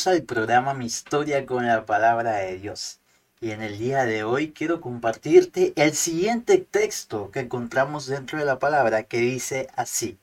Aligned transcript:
Bienvenidos 0.00 0.20
al 0.20 0.34
programa 0.34 0.72
Mi 0.72 0.86
historia 0.86 1.44
con 1.44 1.66
la 1.66 1.84
palabra 1.84 2.36
de 2.36 2.58
Dios. 2.58 3.00
Y 3.38 3.50
en 3.50 3.60
el 3.60 3.76
día 3.76 4.04
de 4.04 4.24
hoy 4.24 4.50
quiero 4.50 4.80
compartirte 4.80 5.74
el 5.76 5.94
siguiente 5.94 6.56
texto 6.56 7.30
que 7.30 7.40
encontramos 7.40 8.06
dentro 8.06 8.38
de 8.38 8.46
la 8.46 8.58
palabra 8.58 9.02
que 9.02 9.18
dice 9.18 9.68
así. 9.76 10.16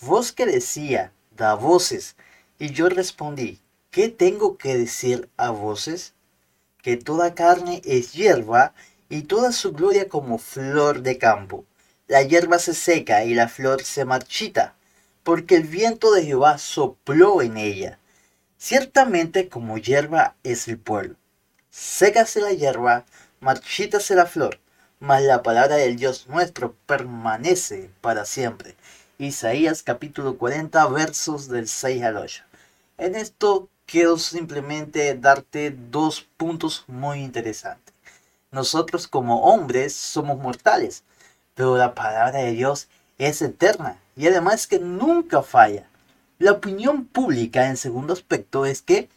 Vos 0.00 0.32
que 0.32 0.46
decía, 0.46 1.12
da 1.36 1.52
voces. 1.54 2.16
Y 2.58 2.70
yo 2.70 2.88
respondí, 2.88 3.60
¿qué 3.90 4.08
tengo 4.08 4.56
que 4.56 4.78
decir 4.78 5.28
a 5.36 5.50
voces? 5.50 6.14
Que 6.80 6.96
toda 6.96 7.34
carne 7.34 7.82
es 7.84 8.14
hierba 8.14 8.72
y 9.10 9.24
toda 9.24 9.52
su 9.52 9.72
gloria 9.72 10.08
como 10.08 10.38
flor 10.38 11.02
de 11.02 11.18
campo. 11.18 11.66
La 12.06 12.22
hierba 12.22 12.58
se 12.58 12.72
seca 12.72 13.24
y 13.24 13.34
la 13.34 13.48
flor 13.48 13.82
se 13.82 14.06
marchita, 14.06 14.74
porque 15.22 15.56
el 15.56 15.64
viento 15.64 16.12
de 16.12 16.24
Jehová 16.24 16.56
sopló 16.56 17.42
en 17.42 17.58
ella. 17.58 17.98
Ciertamente 18.64 19.48
como 19.48 19.76
hierba 19.76 20.36
es 20.44 20.68
el 20.68 20.78
pueblo 20.78 21.16
sécase 21.68 22.40
la 22.40 22.52
hierba, 22.52 23.04
marchítase 23.40 24.14
la 24.14 24.24
flor, 24.24 24.60
mas 25.00 25.24
la 25.24 25.42
palabra 25.42 25.74
del 25.74 25.96
Dios 25.96 26.28
nuestro 26.28 26.76
permanece 26.86 27.90
para 28.00 28.24
siempre. 28.24 28.76
Isaías 29.18 29.82
capítulo 29.82 30.38
40 30.38 30.86
versos 30.90 31.48
del 31.48 31.66
6 31.66 32.04
al 32.04 32.18
8. 32.18 32.44
En 32.98 33.16
esto 33.16 33.68
quiero 33.84 34.16
simplemente 34.16 35.16
darte 35.16 35.72
dos 35.72 36.24
puntos 36.36 36.84
muy 36.86 37.18
interesantes. 37.18 37.92
Nosotros 38.52 39.08
como 39.08 39.42
hombres 39.42 39.92
somos 39.92 40.38
mortales, 40.38 41.02
pero 41.56 41.76
la 41.76 41.96
palabra 41.96 42.38
de 42.38 42.52
Dios 42.52 42.86
es 43.18 43.42
eterna 43.42 43.98
y 44.14 44.28
además 44.28 44.68
que 44.68 44.78
nunca 44.78 45.42
falla. 45.42 45.88
La 46.42 46.50
opinión 46.50 47.04
pública 47.04 47.68
en 47.68 47.76
segundo 47.76 48.12
aspecto 48.12 48.66
es 48.66 48.82
que 48.82 49.08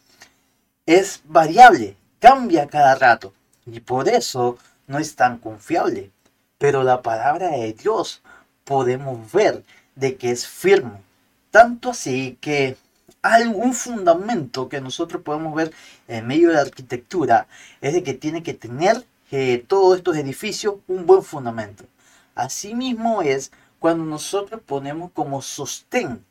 es 0.86 1.22
variable 1.24 1.96
cambia 2.20 2.68
cada 2.68 2.94
rato 2.94 3.32
y 3.66 3.80
por 3.80 4.08
eso 4.08 4.58
no 4.86 5.00
es 5.00 5.16
tan 5.16 5.38
confiable. 5.38 6.12
Pero 6.56 6.84
la 6.84 7.02
palabra 7.02 7.48
de 7.48 7.72
Dios 7.72 8.22
podemos 8.62 9.32
ver 9.32 9.64
de 9.96 10.14
que 10.14 10.30
es 10.30 10.46
firme. 10.46 11.00
Tanto 11.50 11.90
así 11.90 12.38
que 12.40 12.76
algún 13.22 13.74
fundamento 13.74 14.68
que 14.68 14.80
nosotros 14.80 15.20
podemos 15.24 15.52
ver 15.52 15.72
en 16.06 16.28
medio 16.28 16.50
de 16.50 16.54
la 16.54 16.60
arquitectura 16.60 17.48
es 17.80 17.92
de 17.92 18.04
que 18.04 18.14
tiene 18.14 18.44
que 18.44 18.54
tener 18.54 19.04
eh, 19.32 19.64
todos 19.66 19.96
estos 19.96 20.16
edificios 20.16 20.76
un 20.86 21.06
buen 21.06 21.24
fundamento. 21.24 21.86
Asimismo 22.36 23.20
es 23.20 23.50
cuando 23.80 24.04
nosotros 24.04 24.60
ponemos 24.64 25.10
como 25.10 25.42
sostén 25.42 26.24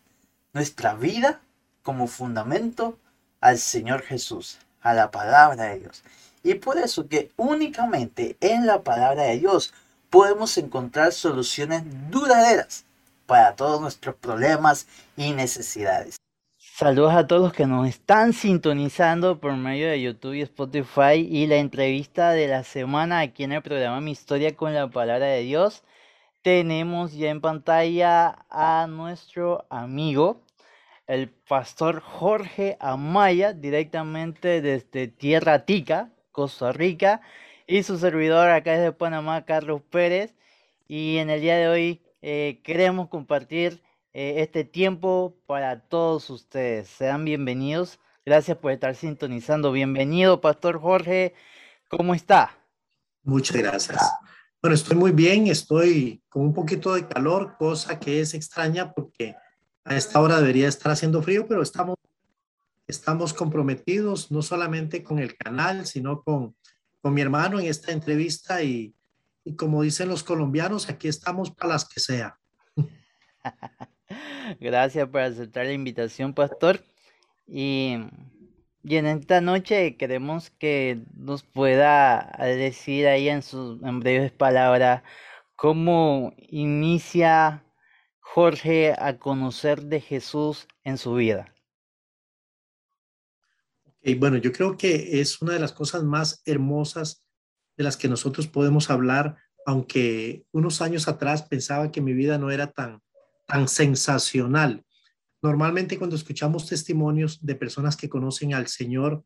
nuestra 0.56 0.96
vida 0.96 1.42
como 1.84 2.08
fundamento 2.08 2.98
al 3.42 3.60
Señor 3.60 4.02
Jesús 4.02 4.58
a 4.82 4.94
la 4.94 5.12
palabra 5.12 5.66
de 5.66 5.80
Dios. 5.80 6.02
Y 6.44 6.56
por 6.56 6.78
eso 6.78 7.10
que 7.10 7.30
únicamente 7.36 8.38
en 8.40 8.66
la 8.66 8.82
palabra 8.82 9.24
de 9.24 9.38
Dios 9.38 9.74
podemos 10.10 10.58
encontrar 10.58 11.12
soluciones 11.12 11.84
duraderas 12.10 12.86
para 13.26 13.56
todos 13.56 13.82
nuestros 13.82 14.16
problemas 14.16 14.88
y 15.18 15.34
necesidades. 15.34 16.16
Saludos 16.58 17.14
a 17.16 17.28
todos 17.28 17.52
que 17.52 17.66
nos 17.66 17.88
están 17.88 18.32
sintonizando 18.32 19.40
por 19.42 19.54
medio 19.58 19.90
de 19.90 20.02
YouTube 20.02 20.36
y 20.36 20.42
Spotify 20.42 21.16
y 21.16 21.48
la 21.48 21.58
entrevista 21.58 22.32
de 22.32 22.48
la 22.48 22.64
semana 22.64 23.20
aquí 23.20 23.44
en 23.44 23.52
el 23.52 23.62
programa 23.62 24.00
Mi 24.00 24.12
Historia 24.12 24.56
con 24.56 24.74
la 24.74 24.88
Palabra 24.90 25.26
de 25.26 25.42
Dios. 25.42 25.84
Tenemos 26.44 27.14
ya 27.14 27.30
en 27.30 27.42
pantalla 27.42 28.46
a 28.50 28.88
nuestro 28.88 29.66
amigo 29.70 30.45
el 31.08 31.30
pastor 31.30 32.02
Jorge 32.02 32.78
Amaya, 32.80 33.54
directamente 33.54 34.62
desde 34.62 35.08
Tierra 35.08 35.66
Tica, 35.66 36.12
Costa 36.32 36.72
Rica, 36.72 37.22
y 37.68 37.84
su 37.84 37.98
servidor 37.98 38.50
acá 38.50 38.74
desde 38.74 38.92
Panamá, 38.92 39.46
Carlos 39.46 39.82
Pérez. 39.90 40.34
Y 40.88 41.18
en 41.18 41.30
el 41.30 41.42
día 41.42 41.58
de 41.58 41.68
hoy 41.68 42.02
eh, 42.22 42.62
queremos 42.64 43.10
compartir 43.10 43.82
eh, 44.14 44.36
este 44.38 44.64
tiempo 44.64 45.36
para 45.46 45.82
todos 45.82 46.30
ustedes. 46.30 46.88
Sean 46.88 47.26
bienvenidos. 47.26 48.00
Gracias 48.26 48.58
por 48.58 48.72
estar 48.72 48.96
sintonizando. 48.96 49.72
Bienvenido, 49.72 50.42
Pastor 50.42 50.80
Jorge. 50.80 51.34
¿Cómo 51.90 52.16
está? 52.16 52.58
Muchas 53.24 53.58
gracias. 53.58 54.02
Bueno, 54.62 54.74
estoy 54.76 54.98
muy 54.98 55.12
bien, 55.12 55.46
estoy 55.48 56.24
con 56.28 56.44
un 56.44 56.54
poquito 56.54 56.96
de 56.96 57.08
calor, 57.08 57.56
cosa 57.58 58.00
que 58.00 58.22
es 58.22 58.34
extraña 58.34 58.94
porque 58.94 59.36
a 59.86 59.96
esta 59.96 60.20
hora 60.20 60.40
debería 60.40 60.68
estar 60.68 60.92
haciendo 60.92 61.22
frío, 61.22 61.48
pero 61.48 61.62
estamos, 61.62 61.96
estamos 62.88 63.34
comprometidos 63.34 64.32
no 64.32 64.42
solamente 64.42 65.04
con 65.04 65.20
el 65.20 65.38
canal, 65.38 65.86
sino 65.86 66.24
con, 66.24 66.56
con 67.02 67.14
mi 67.14 67.22
hermano 67.22 67.60
en 67.60 67.68
esta 67.68 67.92
entrevista 67.92 68.64
y, 68.64 68.96
y 69.44 69.56
como 69.56 69.84
dicen 69.84 70.10
los 70.10 70.24
colombianos, 70.24 70.90
aquí 70.90 71.08
estamos 71.08 71.52
para 71.52 71.74
las 71.74 71.88
que 71.88 72.00
sea. 72.00 72.38
Gracias 74.60 75.08
por 75.08 75.22
aceptar 75.22 75.68
la 75.68 75.74
invitación, 75.74 76.34
pastor. 76.34 76.84
Y, 77.48 77.98
y, 78.84 78.96
en 78.96 79.06
esta 79.06 79.40
noche 79.40 79.98
queremos 79.98 80.50
que 80.50 81.04
nos 81.14 81.44
pueda 81.44 82.36
decir 82.40 83.06
ahí 83.06 83.30
en 83.30 83.44
sus 83.44 83.82
en 83.84 84.00
breves 84.00 84.32
palabras 84.32 85.04
cómo 85.56 86.34
inicia 86.38 87.65
Jorge 88.28 88.94
a 88.98 89.18
conocer 89.18 89.84
de 89.84 90.02
Jesús 90.02 90.68
en 90.84 90.98
su 90.98 91.14
vida? 91.14 91.54
Bueno, 94.18 94.38
yo 94.38 94.52
creo 94.52 94.76
que 94.76 95.22
es 95.22 95.42
una 95.42 95.54
de 95.54 95.60
las 95.60 95.72
cosas 95.72 96.04
más 96.04 96.42
hermosas 96.46 97.24
de 97.78 97.84
las 97.84 97.96
que 97.96 98.10
nosotros 98.10 98.48
podemos 98.48 98.90
hablar, 98.90 99.38
aunque 99.66 100.44
unos 100.52 100.82
años 100.82 101.08
atrás 101.08 101.44
pensaba 101.44 101.92
que 101.92 102.02
mi 102.02 102.14
vida 102.14 102.38
no 102.38 102.52
era 102.52 102.72
tan, 102.72 103.00
tan 103.48 103.68
sensacional. 103.68 104.84
Normalmente 105.42 105.98
cuando 105.98 106.16
escuchamos 106.16 106.68
testimonios 106.68 107.46
de 107.46 107.56
personas 107.56 107.96
que 107.96 108.10
conocen 108.10 108.54
al 108.54 108.68
Señor, 108.68 109.24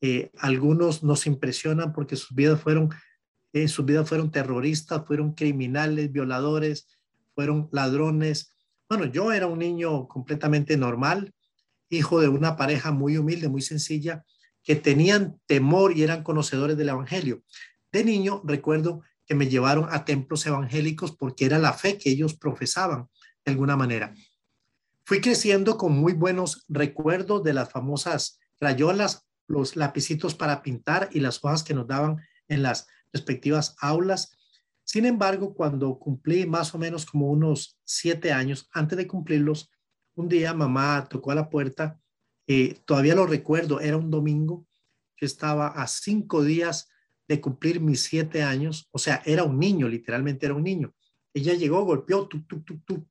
eh, 0.00 0.30
algunos 0.38 1.02
nos 1.02 1.26
impresionan 1.26 1.92
porque 1.92 2.16
sus 2.16 2.34
vidas 2.34 2.60
fueron, 2.60 2.90
eh, 3.52 3.68
sus 3.68 3.84
vidas 3.86 4.08
fueron 4.08 4.30
terroristas, 4.30 5.06
fueron 5.06 5.32
criminales, 5.32 6.12
violadores, 6.12 6.88
fueron 7.42 7.68
ladrones. 7.72 8.54
Bueno, 8.88 9.06
yo 9.06 9.32
era 9.32 9.48
un 9.48 9.58
niño 9.58 10.06
completamente 10.06 10.76
normal, 10.76 11.34
hijo 11.90 12.20
de 12.20 12.28
una 12.28 12.56
pareja 12.56 12.92
muy 12.92 13.16
humilde, 13.16 13.48
muy 13.48 13.62
sencilla, 13.62 14.24
que 14.62 14.76
tenían 14.76 15.40
temor 15.46 15.96
y 15.96 16.04
eran 16.04 16.22
conocedores 16.22 16.76
del 16.76 16.90
Evangelio. 16.90 17.42
De 17.90 18.04
niño 18.04 18.42
recuerdo 18.44 19.02
que 19.26 19.34
me 19.34 19.48
llevaron 19.48 19.88
a 19.90 20.04
templos 20.04 20.46
evangélicos 20.46 21.16
porque 21.16 21.44
era 21.44 21.58
la 21.58 21.72
fe 21.72 21.98
que 21.98 22.10
ellos 22.10 22.34
profesaban 22.34 23.08
de 23.44 23.50
alguna 23.50 23.76
manera. 23.76 24.14
Fui 25.04 25.20
creciendo 25.20 25.76
con 25.76 25.98
muy 25.98 26.12
buenos 26.12 26.64
recuerdos 26.68 27.42
de 27.42 27.54
las 27.54 27.72
famosas 27.72 28.38
crayolas, 28.60 29.26
los 29.48 29.74
lapicitos 29.74 30.36
para 30.36 30.62
pintar 30.62 31.08
y 31.10 31.18
las 31.18 31.44
hojas 31.44 31.64
que 31.64 31.74
nos 31.74 31.88
daban 31.88 32.18
en 32.46 32.62
las 32.62 32.86
respectivas 33.12 33.74
aulas. 33.80 34.38
Sin 34.92 35.06
embargo, 35.06 35.54
cuando 35.54 35.98
cumplí 35.98 36.44
más 36.44 36.74
o 36.74 36.78
menos 36.78 37.06
como 37.06 37.30
unos 37.30 37.78
siete 37.82 38.30
años, 38.30 38.68
antes 38.74 38.98
de 38.98 39.06
cumplirlos, 39.06 39.70
un 40.16 40.28
día 40.28 40.52
mamá 40.52 41.06
tocó 41.08 41.30
a 41.30 41.34
la 41.34 41.48
puerta, 41.48 41.98
eh, 42.46 42.78
todavía 42.84 43.14
lo 43.14 43.24
recuerdo, 43.24 43.80
era 43.80 43.96
un 43.96 44.10
domingo, 44.10 44.66
yo 45.16 45.24
estaba 45.26 45.68
a 45.68 45.86
cinco 45.86 46.44
días 46.44 46.90
de 47.26 47.40
cumplir 47.40 47.80
mis 47.80 48.02
siete 48.02 48.42
años, 48.42 48.90
o 48.92 48.98
sea, 48.98 49.22
era 49.24 49.44
un 49.44 49.58
niño, 49.58 49.88
literalmente 49.88 50.44
era 50.44 50.54
un 50.54 50.64
niño. 50.64 50.94
Ella 51.32 51.54
llegó, 51.54 51.82
golpeó, 51.86 52.28
tu, 52.28 52.42
tu, 52.42 52.60
tu, 52.60 52.80
tu, 52.80 53.08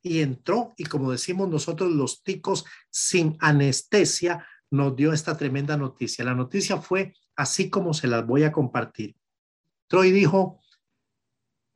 y 0.00 0.20
entró, 0.20 0.72
y 0.78 0.84
como 0.84 1.12
decimos 1.12 1.50
nosotros 1.50 1.92
los 1.92 2.22
ticos, 2.22 2.64
sin 2.88 3.36
anestesia, 3.40 4.46
nos 4.70 4.96
dio 4.96 5.12
esta 5.12 5.36
tremenda 5.36 5.76
noticia. 5.76 6.24
La 6.24 6.34
noticia 6.34 6.78
fue 6.78 7.12
así 7.36 7.68
como 7.68 7.92
se 7.92 8.08
las 8.08 8.26
voy 8.26 8.44
a 8.44 8.52
compartir. 8.52 9.14
Troy 9.88 10.10
dijo, 10.10 10.62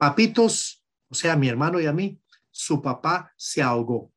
papitos, 0.02 0.84
o 1.08 1.14
sea, 1.14 1.36
mi 1.36 1.48
hermano 1.48 1.80
y 1.80 1.86
a 1.86 1.92
mí, 1.92 2.20
su 2.50 2.82
papá 2.82 3.32
se 3.36 3.62
ahogó. 3.62 4.10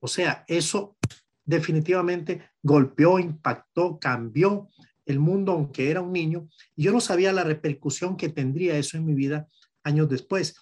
O 0.00 0.08
sea, 0.08 0.44
eso 0.48 0.96
definitivamente 1.44 2.50
golpeó, 2.60 3.20
impactó, 3.20 4.00
cambió 4.00 4.68
el 5.06 5.20
mundo, 5.20 5.52
aunque 5.52 5.92
era 5.92 6.00
un 6.00 6.12
niño. 6.12 6.48
Y 6.74 6.82
yo 6.82 6.90
no 6.90 7.00
sabía 7.00 7.32
la 7.32 7.44
repercusión 7.44 8.16
que 8.16 8.30
tendría 8.30 8.76
eso 8.76 8.96
en 8.96 9.06
mi 9.06 9.14
vida 9.14 9.46
años 9.84 10.08
después. 10.08 10.56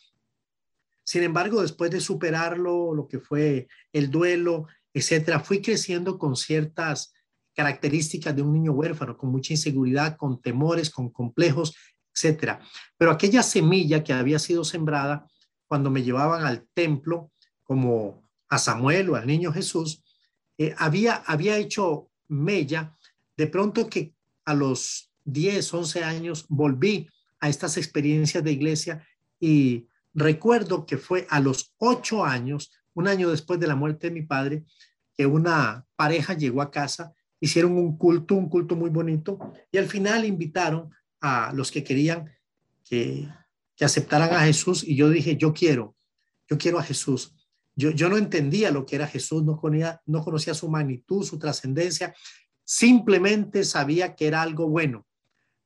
Sin 1.04 1.22
embargo, 1.22 1.62
después 1.62 1.90
de 1.90 2.02
superarlo, 2.02 2.94
lo 2.94 3.08
que 3.08 3.18
fue 3.18 3.66
el 3.94 4.10
duelo, 4.10 4.66
etcétera, 4.92 5.40
fui 5.40 5.62
creciendo 5.62 6.18
con 6.18 6.36
ciertas 6.36 7.14
características 7.54 8.36
de 8.36 8.42
un 8.42 8.52
niño 8.52 8.72
huérfano, 8.72 9.16
con 9.16 9.30
mucha 9.30 9.54
inseguridad, 9.54 10.18
con 10.18 10.38
temores, 10.42 10.90
con 10.90 11.08
complejos, 11.08 11.74
etcétera. 12.14 12.60
Pero 12.96 13.10
aquella 13.10 13.42
semilla 13.42 14.02
que 14.04 14.12
había 14.12 14.38
sido 14.38 14.64
sembrada 14.64 15.26
cuando 15.66 15.90
me 15.90 16.02
llevaban 16.02 16.44
al 16.44 16.66
templo, 16.74 17.30
como 17.62 18.24
a 18.48 18.58
Samuel 18.58 19.10
o 19.10 19.16
al 19.16 19.26
niño 19.26 19.52
Jesús, 19.52 20.02
eh, 20.58 20.74
había, 20.76 21.14
había 21.14 21.56
hecho 21.56 22.10
mella, 22.28 22.96
de 23.36 23.46
pronto 23.46 23.88
que 23.88 24.14
a 24.44 24.54
los 24.54 25.10
10, 25.24 25.72
11 25.72 26.04
años 26.04 26.46
volví 26.48 27.08
a 27.40 27.48
estas 27.48 27.76
experiencias 27.76 28.42
de 28.44 28.52
iglesia 28.52 29.06
y 29.38 29.86
recuerdo 30.12 30.84
que 30.84 30.98
fue 30.98 31.26
a 31.30 31.40
los 31.40 31.72
8 31.78 32.24
años, 32.24 32.72
un 32.94 33.08
año 33.08 33.30
después 33.30 33.60
de 33.60 33.66
la 33.66 33.76
muerte 33.76 34.08
de 34.08 34.14
mi 34.14 34.22
padre, 34.22 34.64
que 35.16 35.26
una 35.26 35.86
pareja 35.96 36.34
llegó 36.34 36.62
a 36.62 36.70
casa, 36.70 37.14
hicieron 37.40 37.72
un 37.72 37.96
culto, 37.96 38.34
un 38.34 38.48
culto 38.48 38.76
muy 38.76 38.90
bonito 38.90 39.38
y 39.70 39.78
al 39.78 39.86
final 39.86 40.24
invitaron 40.24 40.90
a 41.20 41.52
los 41.52 41.70
que 41.70 41.84
querían 41.84 42.32
que, 42.84 43.28
que 43.76 43.84
aceptaran 43.84 44.32
a 44.34 44.40
Jesús 44.40 44.84
y 44.84 44.96
yo 44.96 45.08
dije, 45.08 45.36
yo 45.36 45.52
quiero, 45.52 45.96
yo 46.48 46.58
quiero 46.58 46.78
a 46.78 46.82
Jesús. 46.82 47.34
Yo, 47.74 47.90
yo 47.90 48.08
no 48.08 48.16
entendía 48.16 48.70
lo 48.70 48.84
que 48.84 48.96
era 48.96 49.06
Jesús, 49.06 49.44
no 49.44 49.56
conocía, 49.56 50.02
no 50.06 50.22
conocía 50.22 50.54
su 50.54 50.68
magnitud, 50.68 51.24
su 51.24 51.38
trascendencia, 51.38 52.14
simplemente 52.64 53.64
sabía 53.64 54.14
que 54.14 54.26
era 54.26 54.42
algo 54.42 54.68
bueno. 54.68 55.06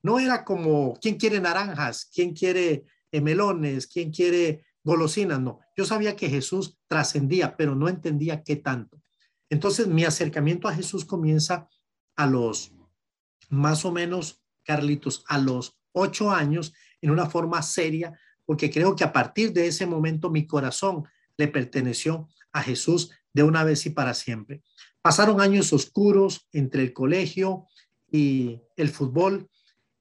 No 0.03 0.19
era 0.19 0.45
como, 0.45 0.95
¿quién 1.01 1.17
quiere 1.17 1.41
naranjas? 1.41 2.11
¿Quién 2.15 2.35
quiere 2.35 2.85
eh, 3.11 3.21
melones? 3.21 3.87
¿Quién 3.87 4.13
quiere 4.13 4.65
golosinas? 4.83 5.41
No, 5.41 5.61
yo 5.77 5.85
sabía 5.85 6.15
que 6.15 6.29
Jesús 6.29 6.79
trascendía, 6.87 7.57
pero 7.57 7.75
no 7.75 7.89
entendía 7.89 8.43
qué 8.43 8.57
tanto. 8.57 9.01
Entonces 9.49 9.87
mi 9.87 10.05
acercamiento 10.05 10.69
a 10.69 10.75
Jesús 10.75 11.05
comienza 11.05 11.69
a 12.17 12.27
los 12.27 12.73
más 13.49 13.85
o 13.85 13.93
menos, 13.93 14.44
Carlitos, 14.65 15.25
a 15.29 15.39
los 15.39 15.77
ocho 15.93 16.31
años 16.31 16.73
en 17.01 17.11
una 17.11 17.27
forma 17.27 17.63
seria, 17.63 18.19
porque 18.45 18.71
creo 18.71 18.97
que 18.97 19.05
a 19.05 19.13
partir 19.13 19.53
de 19.53 19.67
ese 19.67 19.87
momento 19.87 20.31
mi 20.31 20.47
corazón 20.47 21.05
le 21.37 21.49
perteneció 21.49 22.29
a 22.53 22.63
Jesús 22.63 23.11
de 23.33 23.43
una 23.43 23.65
vez 23.65 23.87
y 23.87 23.91
para 23.91 24.15
siempre. 24.15 24.63
Pasaron 25.03 25.41
años 25.41 25.73
oscuros 25.73 26.49
entre 26.53 26.83
el 26.83 26.93
colegio 26.93 27.67
y 28.11 28.61
el 28.77 28.89
fútbol 28.89 29.49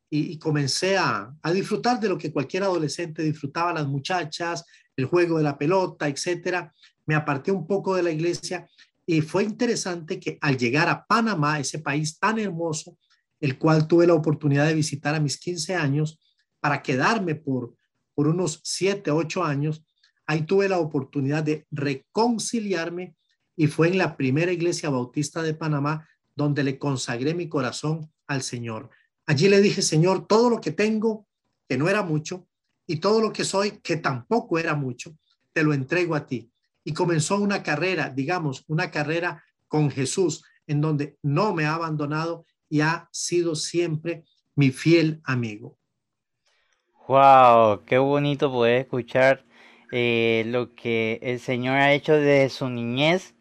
y, 0.10 0.38
comencé 0.38 0.96
a, 0.96 1.34
a, 1.42 1.52
disfrutar 1.52 2.00
de 2.00 2.08
lo 2.08 2.20
que 2.20 2.32
cualquier 2.32 2.64
adolescente 2.64 3.24
disfrutaba, 3.24 3.74
las 3.74 3.88
muchachas, 3.88 4.64
el 4.96 5.06
juego 5.06 5.40
de 5.40 5.44
la 5.44 5.58
pelota, 5.58 6.08
etcétera. 6.08 6.72
Me 7.08 7.16
aparté 7.16 7.52
un 7.52 7.66
poco 7.66 7.96
de 7.96 8.04
la 8.04 8.12
iglesia 8.12 8.70
y 9.06 9.22
fue 9.22 9.44
interesante 9.44 10.20
que 10.20 10.38
al 10.40 10.58
llegar 10.58 10.88
a 10.88 11.04
Panamá, 11.06 11.60
ese 11.60 11.80
país 11.80 12.20
tan 12.20 12.38
hermoso, 12.38 12.98
el 13.44 13.58
cual 13.58 13.90
tuve 13.90 14.08
la 14.08 14.14
oportunidad 14.14 14.66
de 14.68 14.74
visitar 14.74 15.14
a 15.16 15.20
mis 15.20 15.38
15 15.38 15.76
años, 15.76 16.18
para 16.62 16.82
quedarme 16.82 17.36
por, 17.36 17.76
por 18.16 18.30
unos 18.30 18.62
7, 18.64 19.12
8 19.12 19.44
años, 19.44 19.84
ahí 20.26 20.44
tuve 20.44 20.70
la 20.70 20.80
oportunidad 20.80 21.44
de 21.44 21.68
reconciliarme 21.70 23.18
y 23.58 23.68
fue 23.68 23.90
en 23.90 23.98
la 23.98 24.16
primera 24.16 24.54
iglesia 24.54 24.90
bautista 24.90 25.44
de 25.44 25.54
Panamá 25.54 26.08
donde 26.34 26.64
le 26.64 26.80
consagré 26.80 27.34
mi 27.34 27.50
corazón 27.50 28.10
al 28.28 28.44
Señor. 28.44 28.90
Allí 29.26 29.50
le 29.50 29.60
dije, 29.60 29.82
Señor, 29.82 30.26
todo 30.26 30.50
lo 30.50 30.62
que 30.62 30.72
tengo, 30.72 31.28
que 31.68 31.78
no 31.78 31.90
era 31.90 32.02
mucho, 32.02 32.48
y 32.88 33.02
todo 33.02 33.20
lo 33.20 33.34
que 33.34 33.44
soy, 33.44 33.72
que 33.82 33.98
tampoco 33.98 34.58
era 34.58 34.74
mucho, 34.74 35.18
te 35.52 35.64
lo 35.64 35.74
entrego 35.74 36.16
a 36.16 36.26
ti 36.26 36.50
y 36.86 36.94
comenzó 36.94 37.36
una 37.42 37.62
carrera, 37.62 38.10
digamos, 38.10 38.64
una 38.68 38.90
carrera 38.90 39.44
con 39.68 39.92
Jesús, 39.92 40.46
en 40.66 40.80
donde 40.80 41.18
no 41.22 41.54
me 41.54 41.66
ha 41.66 41.74
abandonado 41.74 42.46
y 42.74 42.82
ha 42.82 43.08
sido 43.12 43.54
siempre 43.54 44.24
mi 44.56 44.72
fiel 44.72 45.22
amigo. 45.26 45.78
Wow, 47.08 47.86
qué 47.86 48.00
bonito 48.00 48.52
poder 48.52 48.82
escuchar 48.82 49.46
eh, 49.92 50.44
lo 50.48 50.74
que 50.74 51.20
el 51.22 51.40
Señor 51.40 51.76
ha 51.76 51.94
hecho 51.94 52.14
desde 52.14 52.50
su 52.50 52.70
niñez, 52.70 53.36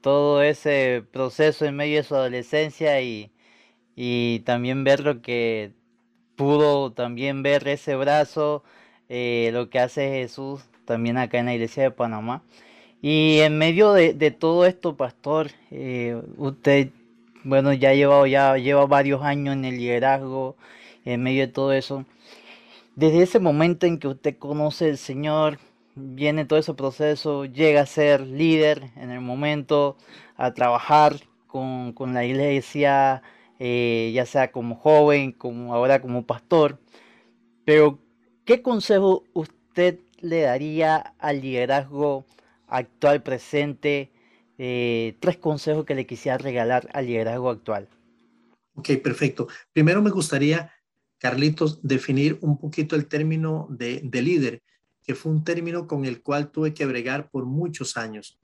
todo 0.00 0.44
ese 0.44 1.02
proceso 1.10 1.64
en 1.64 1.74
medio 1.74 1.96
de 1.96 2.04
su 2.04 2.14
adolescencia 2.14 3.02
y, 3.02 3.32
y 3.96 4.42
también 4.46 4.84
ver 4.84 5.00
lo 5.00 5.22
que 5.22 5.72
pudo 6.36 6.92
también 6.92 7.42
ver 7.42 7.66
ese 7.66 7.96
brazo, 7.96 8.62
eh, 9.08 9.50
lo 9.52 9.70
que 9.70 9.80
hace 9.80 10.08
Jesús 10.08 10.62
también 10.84 11.18
acá 11.18 11.40
en 11.40 11.46
la 11.46 11.54
iglesia 11.54 11.82
de 11.82 11.90
Panamá. 11.90 12.44
Y 13.02 13.40
en 13.40 13.58
medio 13.58 13.92
de, 13.92 14.30
todo 14.30 14.66
esto, 14.66 14.96
pastor, 14.96 15.50
eh, 15.72 16.20
usted, 16.36 16.90
bueno, 17.44 17.72
ya 17.72 17.94
lleva, 17.94 18.26
ya 18.28 18.56
lleva 18.56 18.86
varios 18.86 19.22
años 19.22 19.54
en 19.54 19.64
el 19.64 19.78
liderazgo, 19.78 20.56
en 21.04 21.22
medio 21.22 21.46
de 21.46 21.52
todo 21.52 21.72
eso. 21.72 22.04
Desde 22.96 23.22
ese 23.22 23.38
momento 23.40 23.86
en 23.86 23.98
que 23.98 24.08
usted 24.08 24.36
conoce 24.38 24.90
al 24.90 24.98
Señor, 24.98 25.58
viene 25.94 26.44
todo 26.44 26.58
ese 26.58 26.74
proceso, 26.74 27.44
llega 27.44 27.82
a 27.82 27.86
ser 27.86 28.22
líder 28.22 28.90
en 28.96 29.10
el 29.10 29.20
momento, 29.20 29.96
a 30.36 30.54
trabajar 30.54 31.16
con, 31.46 31.94
la 32.14 32.24
iglesia, 32.24 33.22
eh, 33.58 34.12
ya 34.14 34.26
sea 34.26 34.52
como 34.52 34.76
joven, 34.76 35.32
como 35.32 35.74
ahora 35.74 36.00
como 36.00 36.26
pastor. 36.26 36.78
Pero, 37.64 37.98
¿qué 38.44 38.62
consejo 38.62 39.24
usted 39.34 40.00
le 40.20 40.42
daría 40.42 41.14
al 41.18 41.40
liderazgo? 41.40 42.24
actual, 42.68 43.22
presente, 43.22 44.10
eh, 44.58 45.16
tres 45.20 45.36
consejos 45.36 45.84
que 45.84 45.94
le 45.94 46.06
quisiera 46.06 46.36
regalar 46.36 46.88
al 46.92 47.06
liderazgo 47.06 47.50
actual. 47.50 47.88
Ok, 48.74 48.90
perfecto. 49.02 49.48
Primero 49.72 50.02
me 50.02 50.10
gustaría, 50.10 50.72
Carlitos, 51.18 51.80
definir 51.82 52.38
un 52.42 52.58
poquito 52.58 52.96
el 52.96 53.06
término 53.06 53.66
de, 53.70 54.00
de 54.04 54.22
líder, 54.22 54.62
que 55.02 55.14
fue 55.14 55.32
un 55.32 55.42
término 55.42 55.86
con 55.86 56.04
el 56.04 56.22
cual 56.22 56.50
tuve 56.50 56.74
que 56.74 56.86
bregar 56.86 57.30
por 57.30 57.46
muchos 57.46 57.96
años, 57.96 58.38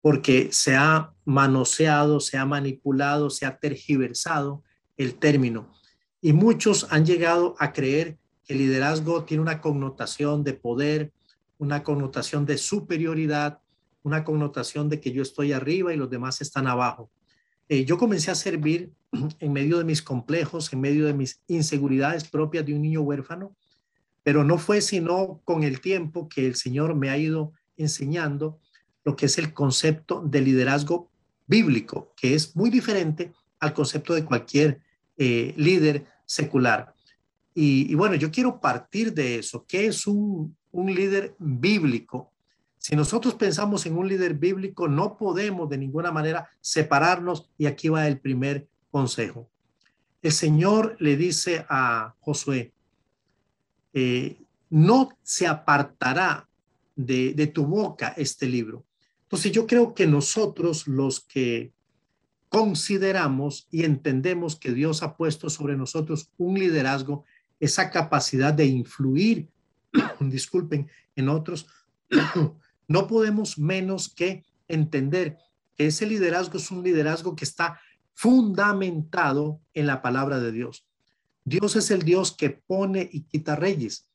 porque 0.00 0.48
se 0.50 0.74
ha 0.74 1.12
manoseado, 1.24 2.20
se 2.20 2.38
ha 2.38 2.46
manipulado, 2.46 3.28
se 3.28 3.44
ha 3.44 3.58
tergiversado 3.58 4.62
el 4.96 5.16
término. 5.16 5.72
Y 6.20 6.32
muchos 6.32 6.86
han 6.90 7.04
llegado 7.04 7.54
a 7.58 7.72
creer 7.72 8.18
que 8.44 8.54
el 8.54 8.60
liderazgo 8.60 9.24
tiene 9.24 9.42
una 9.42 9.60
connotación 9.60 10.42
de 10.44 10.54
poder, 10.54 11.12
una 11.58 11.82
connotación 11.82 12.46
de 12.46 12.58
superioridad, 12.58 13.60
una 14.06 14.22
connotación 14.22 14.88
de 14.88 15.00
que 15.00 15.10
yo 15.10 15.20
estoy 15.20 15.52
arriba 15.52 15.92
y 15.92 15.96
los 15.96 16.08
demás 16.08 16.40
están 16.40 16.68
abajo. 16.68 17.10
Eh, 17.68 17.84
yo 17.84 17.98
comencé 17.98 18.30
a 18.30 18.36
servir 18.36 18.92
en 19.40 19.52
medio 19.52 19.78
de 19.78 19.84
mis 19.84 20.00
complejos, 20.00 20.72
en 20.72 20.80
medio 20.80 21.06
de 21.06 21.12
mis 21.12 21.40
inseguridades 21.48 22.22
propias 22.28 22.64
de 22.64 22.72
un 22.72 22.82
niño 22.82 23.00
huérfano, 23.00 23.56
pero 24.22 24.44
no 24.44 24.58
fue 24.58 24.80
sino 24.80 25.40
con 25.44 25.64
el 25.64 25.80
tiempo 25.80 26.28
que 26.28 26.46
el 26.46 26.54
Señor 26.54 26.94
me 26.94 27.10
ha 27.10 27.18
ido 27.18 27.52
enseñando 27.76 28.60
lo 29.04 29.16
que 29.16 29.26
es 29.26 29.38
el 29.38 29.52
concepto 29.52 30.22
de 30.24 30.40
liderazgo 30.40 31.10
bíblico, 31.48 32.12
que 32.16 32.34
es 32.34 32.54
muy 32.54 32.70
diferente 32.70 33.32
al 33.58 33.74
concepto 33.74 34.14
de 34.14 34.24
cualquier 34.24 34.80
eh, 35.18 35.52
líder 35.56 36.06
secular. 36.26 36.94
Y, 37.54 37.90
y, 37.90 37.94
bueno, 37.96 38.14
yo 38.14 38.30
quiero 38.30 38.60
partir 38.60 39.12
de 39.12 39.40
eso. 39.40 39.64
¿Qué 39.66 39.86
es 39.86 40.06
un, 40.06 40.56
un 40.70 40.94
líder 40.94 41.34
bíblico? 41.40 42.30
Si 42.86 42.94
nosotros 42.94 43.34
pensamos 43.34 43.84
en 43.86 43.98
un 43.98 44.06
líder 44.06 44.34
bíblico, 44.34 44.86
no 44.86 45.16
podemos 45.16 45.68
de 45.68 45.76
ninguna 45.76 46.12
manera 46.12 46.48
separarnos 46.60 47.50
y 47.58 47.66
aquí 47.66 47.88
va 47.88 48.06
el 48.06 48.20
primer 48.20 48.68
consejo. 48.92 49.50
El 50.22 50.30
Señor 50.30 50.96
le 51.00 51.16
dice 51.16 51.66
a 51.68 52.14
Josué, 52.20 52.72
eh, 53.92 54.36
no 54.70 55.08
se 55.24 55.48
apartará 55.48 56.48
de, 56.94 57.34
de 57.34 57.48
tu 57.48 57.66
boca 57.66 58.14
este 58.16 58.46
libro. 58.46 58.84
Entonces 59.24 59.50
yo 59.50 59.66
creo 59.66 59.92
que 59.92 60.06
nosotros 60.06 60.86
los 60.86 61.18
que 61.18 61.72
consideramos 62.48 63.66
y 63.72 63.82
entendemos 63.82 64.54
que 64.54 64.70
Dios 64.70 65.02
ha 65.02 65.16
puesto 65.16 65.50
sobre 65.50 65.76
nosotros 65.76 66.30
un 66.38 66.56
liderazgo, 66.56 67.24
esa 67.58 67.90
capacidad 67.90 68.54
de 68.54 68.66
influir, 68.66 69.48
disculpen, 70.20 70.88
en 71.16 71.28
otros, 71.28 71.66
no 72.88 73.06
podemos 73.06 73.58
menos 73.58 74.08
que 74.08 74.44
entender 74.68 75.38
que 75.76 75.86
ese 75.86 76.06
liderazgo 76.06 76.58
es 76.58 76.70
un 76.70 76.82
liderazgo 76.82 77.36
que 77.36 77.44
está 77.44 77.80
fundamentado 78.14 79.60
en 79.74 79.86
la 79.86 80.00
palabra 80.02 80.40
de 80.40 80.52
Dios. 80.52 80.86
Dios 81.44 81.76
es 81.76 81.90
el 81.90 82.02
Dios 82.02 82.32
que 82.32 82.50
pone 82.50 83.08
y 83.12 83.22
quita 83.22 83.56
reyes. 83.56 84.08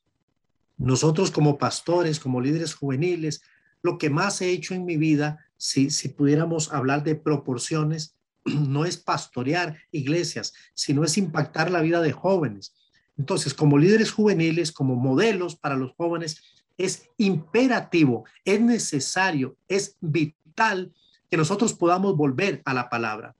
Nosotros 0.76 1.30
como 1.30 1.58
pastores, 1.58 2.18
como 2.18 2.40
líderes 2.40 2.74
juveniles, 2.74 3.42
lo 3.82 3.98
que 3.98 4.10
más 4.10 4.40
he 4.40 4.50
hecho 4.50 4.74
en 4.74 4.84
mi 4.84 4.96
vida, 4.96 5.38
si, 5.56 5.90
si 5.90 6.08
pudiéramos 6.08 6.72
hablar 6.72 7.04
de 7.04 7.14
proporciones, 7.14 8.16
no 8.44 8.84
es 8.84 8.96
pastorear 8.96 9.78
iglesias, 9.92 10.52
sino 10.74 11.04
es 11.04 11.16
impactar 11.16 11.70
la 11.70 11.80
vida 11.80 12.00
de 12.00 12.12
jóvenes. 12.12 12.74
Entonces, 13.16 13.54
como 13.54 13.78
líderes 13.78 14.10
juveniles, 14.10 14.72
como 14.72 14.96
modelos 14.96 15.56
para 15.56 15.76
los 15.76 15.92
jóvenes, 15.92 16.42
es 16.76 17.08
imperativo, 17.16 18.24
es 18.44 18.60
necesario, 18.60 19.56
es 19.68 19.96
vital 20.00 20.92
que 21.30 21.36
nosotros 21.36 21.74
podamos 21.74 22.16
volver 22.16 22.62
a 22.64 22.74
la 22.74 22.88
palabra. 22.88 23.34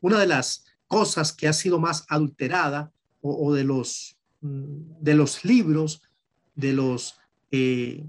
Una 0.00 0.18
de 0.18 0.26
las 0.26 0.64
cosas 0.86 1.32
que 1.32 1.48
ha 1.48 1.52
sido 1.52 1.78
más 1.78 2.04
adulterada 2.08 2.92
o, 3.20 3.52
de, 3.52 3.64
los, 3.64 4.16
mm, 4.40 5.00
de 5.00 5.14
los 5.14 5.44
libros, 5.44 6.02
de 6.54 6.72
los 6.72 7.18
eh, 7.50 8.04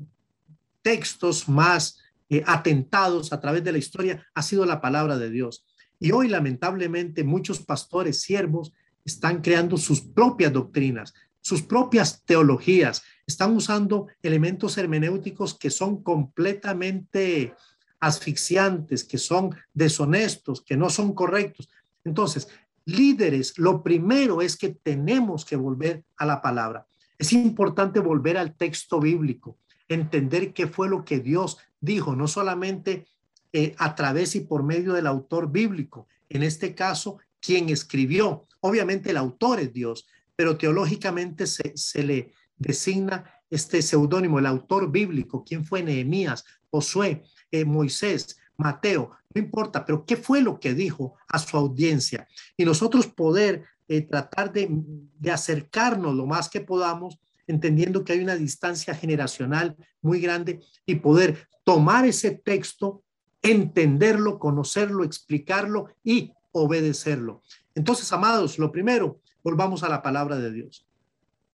textos 0.81 1.47
más 1.49 1.99
eh, 2.29 2.43
atentados 2.45 3.33
a 3.33 3.39
través 3.39 3.63
de 3.63 3.71
la 3.71 3.77
historia, 3.77 4.25
ha 4.33 4.41
sido 4.41 4.65
la 4.65 4.81
palabra 4.81 5.17
de 5.17 5.29
Dios. 5.29 5.65
Y 5.99 6.11
hoy, 6.11 6.29
lamentablemente, 6.29 7.23
muchos 7.23 7.59
pastores, 7.59 8.21
siervos, 8.21 8.71
están 9.03 9.41
creando 9.41 9.77
sus 9.77 10.01
propias 10.01 10.53
doctrinas, 10.53 11.13
sus 11.41 11.61
propias 11.61 12.23
teologías, 12.25 13.03
están 13.25 13.55
usando 13.55 14.07
elementos 14.21 14.77
hermenéuticos 14.77 15.57
que 15.57 15.69
son 15.69 16.03
completamente 16.03 17.53
asfixiantes, 17.99 19.03
que 19.03 19.17
son 19.17 19.55
deshonestos, 19.73 20.61
que 20.61 20.77
no 20.77 20.89
son 20.89 21.13
correctos. 21.13 21.69
Entonces, 22.03 22.47
líderes, 22.85 23.57
lo 23.57 23.83
primero 23.83 24.41
es 24.41 24.57
que 24.57 24.69
tenemos 24.69 25.45
que 25.45 25.55
volver 25.55 26.03
a 26.17 26.25
la 26.25 26.41
palabra. 26.41 26.87
Es 27.17 27.33
importante 27.33 27.99
volver 27.99 28.37
al 28.37 28.55
texto 28.55 28.99
bíblico, 28.99 29.57
entender 29.87 30.53
qué 30.53 30.67
fue 30.67 30.87
lo 30.87 31.03
que 31.03 31.19
Dios 31.19 31.57
dijo, 31.81 32.15
no 32.15 32.27
solamente 32.27 33.05
eh, 33.51 33.75
a 33.77 33.95
través 33.95 34.35
y 34.35 34.41
por 34.41 34.63
medio 34.63 34.93
del 34.93 35.07
autor 35.07 35.51
bíblico, 35.51 36.07
en 36.29 36.43
este 36.43 36.75
caso, 36.75 37.17
quien 37.41 37.69
escribió. 37.69 38.45
Obviamente 38.61 39.09
el 39.09 39.17
autor 39.17 39.59
es 39.59 39.73
Dios, 39.73 40.07
pero 40.39 40.55
teológicamente 40.55 41.45
se, 41.45 42.01
le 42.01 42.31
designa 42.55 43.29
este 43.49 43.81
seudónimo, 43.81 44.39
el 44.39 44.45
autor 44.45 44.89
bíblico, 44.89 45.43
quién 45.43 45.65
fue 45.65 45.83
Nehemías, 45.83 46.45
Josué, 46.71 47.23
eh, 47.51 47.65
Moisés, 47.65 48.39
Mateo, 48.55 49.11
no 49.35 49.41
importa, 49.41 49.83
pero 49.83 50.05
qué 50.05 50.15
fue 50.15 50.39
lo 50.39 50.57
que 50.57 50.73
dijo 50.73 51.15
a 51.27 51.39
su 51.39 51.57
audiencia. 51.57 52.25
Y 52.55 52.63
nosotros 52.63 53.07
poder 53.07 53.65
eh, 53.89 54.03
tratar 54.03 54.53
de 54.53 55.29
acercarnos 55.29 56.15
lo 56.15 56.25
más 56.25 56.47
que 56.47 56.61
podamos, 56.61 57.19
entendiendo 57.45 58.05
que 58.05 58.13
hay 58.13 58.19
una 58.21 58.37
distancia 58.37 58.95
generacional 58.95 59.75
muy 60.01 60.21
grande 60.21 60.61
y 60.85 60.95
poder 60.95 61.49
tomar 61.65 62.05
ese 62.05 62.31
texto, 62.31 63.03
entenderlo, 63.41 64.39
conocerlo, 64.39 65.03
explicarlo 65.03 65.89
y 66.01 66.31
obedecerlo. 66.53 67.41
Entonces, 67.75 68.09
amados, 68.13 68.57
lo 68.57 68.71
primero, 68.71 69.19
volvamos 69.49 69.83
a 69.83 69.89
la 69.89 70.03
palabra 70.03 70.37
de 70.37 70.51
Dios. 70.51 70.85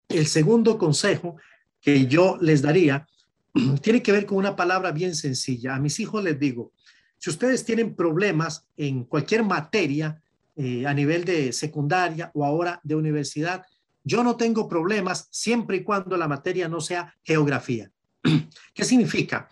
El 0.09 0.27
segundo 0.27 0.79
consejo 0.79 1.37
que 1.81 2.07
yo 2.07 2.39
les 2.41 2.63
daría 2.63 3.07
tiene 3.83 4.01
que 4.01 4.13
ver 4.13 4.27
con 4.27 4.39
una 4.39 4.55
palabra 4.55 4.93
bien 4.93 5.15
sencilla. 5.17 5.75
A 5.75 5.81
mis 5.81 5.99
hijos 5.99 6.23
les 6.23 6.39
digo, 6.39 6.73
si 7.19 7.31
ustedes 7.31 7.65
tienen 7.65 7.97
problemas 7.97 8.65
en 8.77 9.05
cualquier 9.05 9.43
materia 9.43 10.23
eh, 10.55 10.87
a 10.87 10.95
nivel 10.95 11.25
de 11.25 11.53
secundaria 11.53 12.31
o 12.33 12.45
ahora 12.45 12.81
de 12.85 12.95
universidad, 12.95 13.65
yo 14.05 14.23
no 14.23 14.37
tengo 14.37 14.69
problemas 14.69 15.27
siempre 15.31 15.79
y 15.79 15.83
cuando 15.83 16.17
la 16.17 16.29
materia 16.29 16.69
no 16.69 16.81
sea 16.81 17.15
geografía. 17.25 17.91
¿Qué 18.75 18.85
significa? 18.85 19.49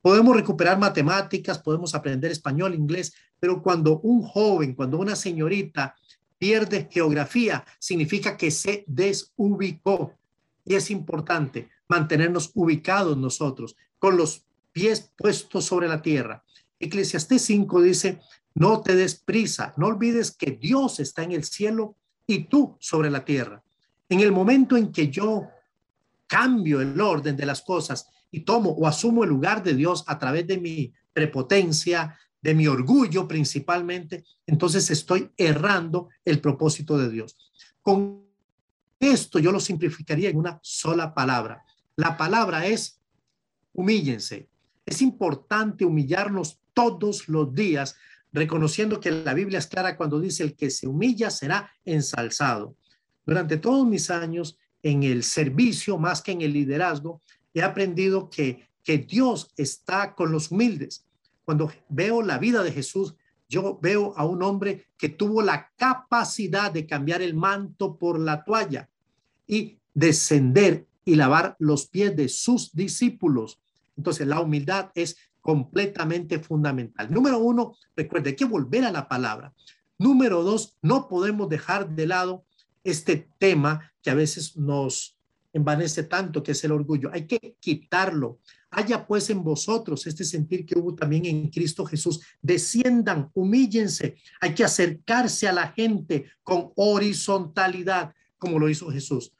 Podemos 0.00 0.34
recuperar 0.34 0.78
matemáticas, 0.78 1.58
podemos 1.58 1.94
aprender 1.94 2.30
español, 2.30 2.74
inglés, 2.74 3.12
pero 3.38 3.62
cuando 3.62 4.00
un 4.00 4.22
joven, 4.22 4.74
cuando 4.74 4.98
una 4.98 5.14
señorita 5.14 5.94
pierde 6.42 6.88
geografía, 6.90 7.64
significa 7.78 8.36
que 8.36 8.50
se 8.50 8.82
desubicó. 8.88 10.18
Y 10.64 10.74
es 10.74 10.90
importante 10.90 11.70
mantenernos 11.86 12.50
ubicados 12.54 13.16
nosotros, 13.16 13.76
con 14.00 14.16
los 14.16 14.44
pies 14.72 15.12
puestos 15.16 15.66
sobre 15.66 15.86
la 15.86 16.02
tierra. 16.02 16.42
Eclesiastés 16.80 17.42
5 17.42 17.82
dice, 17.82 18.18
no 18.54 18.80
te 18.80 18.96
des 18.96 19.14
prisa, 19.14 19.72
no 19.76 19.86
olvides 19.86 20.32
que 20.32 20.50
Dios 20.50 20.98
está 20.98 21.22
en 21.22 21.30
el 21.30 21.44
cielo 21.44 21.94
y 22.26 22.46
tú 22.46 22.76
sobre 22.80 23.08
la 23.08 23.24
tierra. 23.24 23.62
En 24.08 24.18
el 24.18 24.32
momento 24.32 24.76
en 24.76 24.90
que 24.90 25.10
yo 25.10 25.46
cambio 26.26 26.80
el 26.80 27.00
orden 27.00 27.36
de 27.36 27.46
las 27.46 27.62
cosas 27.62 28.08
y 28.32 28.40
tomo 28.40 28.70
o 28.70 28.88
asumo 28.88 29.22
el 29.22 29.30
lugar 29.30 29.62
de 29.62 29.74
Dios 29.74 30.02
a 30.08 30.18
través 30.18 30.44
de 30.48 30.58
mi 30.58 30.92
prepotencia, 31.12 32.18
de 32.42 32.54
mi 32.54 32.66
orgullo 32.66 33.26
principalmente, 33.28 34.24
entonces 34.46 34.90
estoy 34.90 35.30
errando 35.36 36.08
el 36.24 36.40
propósito 36.40 36.98
de 36.98 37.08
Dios. 37.08 37.36
Con 37.80 38.24
esto 38.98 39.38
yo 39.38 39.52
lo 39.52 39.60
simplificaría 39.60 40.28
en 40.28 40.36
una 40.36 40.58
sola 40.62 41.14
palabra. 41.14 41.64
La 41.96 42.16
palabra 42.16 42.66
es 42.66 43.00
humíllense. 43.72 44.48
Es 44.84 45.00
importante 45.00 45.84
humillarnos 45.84 46.58
todos 46.74 47.28
los 47.28 47.54
días, 47.54 47.96
reconociendo 48.32 48.98
que 48.98 49.10
la 49.10 49.34
Biblia 49.34 49.58
es 49.58 49.66
clara 49.66 49.96
cuando 49.96 50.20
dice 50.20 50.42
el 50.42 50.54
que 50.56 50.70
se 50.70 50.88
humilla 50.88 51.30
será 51.30 51.70
ensalzado. 51.84 52.76
Durante 53.24 53.56
todos 53.56 53.86
mis 53.86 54.10
años 54.10 54.58
en 54.82 55.04
el 55.04 55.22
servicio, 55.22 55.96
más 55.96 56.22
que 56.22 56.32
en 56.32 56.42
el 56.42 56.52
liderazgo, 56.52 57.20
he 57.54 57.62
aprendido 57.62 58.30
que, 58.30 58.68
que 58.82 58.98
Dios 58.98 59.52
está 59.56 60.14
con 60.14 60.32
los 60.32 60.50
humildes. 60.50 61.06
Cuando 61.44 61.72
veo 61.88 62.22
la 62.22 62.38
vida 62.38 62.62
de 62.62 62.72
Jesús, 62.72 63.14
yo 63.48 63.78
veo 63.82 64.14
a 64.16 64.24
un 64.24 64.42
hombre 64.42 64.86
que 64.96 65.08
tuvo 65.08 65.42
la 65.42 65.70
capacidad 65.76 66.72
de 66.72 66.86
cambiar 66.86 67.20
el 67.22 67.34
manto 67.34 67.96
por 67.96 68.18
la 68.18 68.44
toalla 68.44 68.88
y 69.46 69.78
descender 69.92 70.86
y 71.04 71.16
lavar 71.16 71.56
los 71.58 71.86
pies 71.86 72.16
de 72.16 72.28
sus 72.28 72.72
discípulos. 72.72 73.60
Entonces, 73.96 74.26
la 74.26 74.40
humildad 74.40 74.90
es 74.94 75.16
completamente 75.40 76.38
fundamental. 76.38 77.12
Número 77.12 77.38
uno, 77.38 77.76
recuerde, 77.96 78.30
hay 78.30 78.36
que 78.36 78.44
volver 78.44 78.84
a 78.84 78.92
la 78.92 79.08
palabra. 79.08 79.52
Número 79.98 80.42
dos, 80.42 80.76
no 80.80 81.08
podemos 81.08 81.48
dejar 81.48 81.90
de 81.90 82.06
lado 82.06 82.44
este 82.84 83.28
tema 83.38 83.92
que 84.02 84.10
a 84.10 84.14
veces 84.14 84.56
nos 84.56 85.11
envanece 85.52 86.04
tanto, 86.04 86.42
que 86.42 86.52
es 86.52 86.64
el 86.64 86.72
orgullo. 86.72 87.10
Hay 87.12 87.26
que 87.26 87.56
quitarlo. 87.60 88.38
Haya 88.70 89.06
pues 89.06 89.28
en 89.30 89.44
vosotros 89.44 90.06
este 90.06 90.24
sentir 90.24 90.64
que 90.64 90.78
hubo 90.78 90.94
también 90.94 91.26
en 91.26 91.48
Cristo 91.50 91.84
Jesús. 91.84 92.20
Desciendan, 92.40 93.30
humíllense. 93.34 94.16
Hay 94.40 94.54
que 94.54 94.64
acercarse 94.64 95.46
a 95.46 95.52
la 95.52 95.68
gente 95.68 96.26
con 96.42 96.72
horizontalidad, 96.76 98.14
como 98.38 98.58
lo 98.58 98.68
hizo 98.68 98.90
Jesús. 98.90 99.32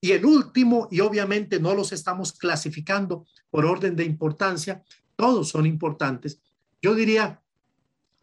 Y 0.00 0.10
el 0.10 0.24
último, 0.24 0.88
y 0.90 1.00
obviamente 1.00 1.60
no 1.60 1.74
los 1.74 1.92
estamos 1.92 2.32
clasificando 2.32 3.24
por 3.50 3.64
orden 3.64 3.96
de 3.96 4.04
importancia, 4.04 4.82
todos 5.16 5.48
son 5.48 5.64
importantes. 5.64 6.40
Yo 6.82 6.94
diría, 6.94 7.40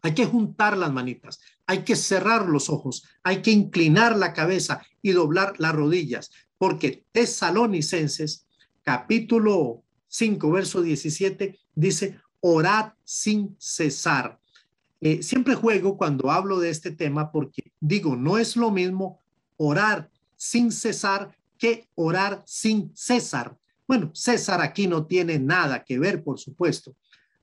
hay 0.02 0.14
que 0.14 0.26
juntar 0.26 0.76
las 0.76 0.92
manitas, 0.92 1.40
hay 1.66 1.82
que 1.82 1.96
cerrar 1.96 2.46
los 2.46 2.68
ojos, 2.68 3.04
hay 3.22 3.42
que 3.42 3.50
inclinar 3.50 4.16
la 4.16 4.32
cabeza 4.32 4.82
y 5.02 5.12
doblar 5.12 5.54
las 5.58 5.74
rodillas, 5.74 6.30
porque 6.60 7.06
Tesalonicenses, 7.10 8.46
capítulo 8.82 9.82
5, 10.08 10.50
verso 10.50 10.82
17, 10.82 11.58
dice, 11.74 12.20
orad 12.40 12.92
sin 13.02 13.56
cesar. 13.58 14.38
Eh, 15.00 15.22
siempre 15.22 15.54
juego 15.54 15.96
cuando 15.96 16.30
hablo 16.30 16.60
de 16.60 16.68
este 16.68 16.90
tema 16.90 17.32
porque 17.32 17.72
digo, 17.80 18.14
no 18.14 18.36
es 18.36 18.56
lo 18.56 18.70
mismo 18.70 19.20
orar 19.56 20.10
sin 20.36 20.70
cesar 20.70 21.34
que 21.56 21.88
orar 21.94 22.42
sin 22.44 22.94
César. 22.94 23.56
Bueno, 23.88 24.10
César 24.12 24.60
aquí 24.60 24.86
no 24.86 25.06
tiene 25.06 25.38
nada 25.38 25.82
que 25.82 25.98
ver, 25.98 26.22
por 26.22 26.38
supuesto. 26.38 26.94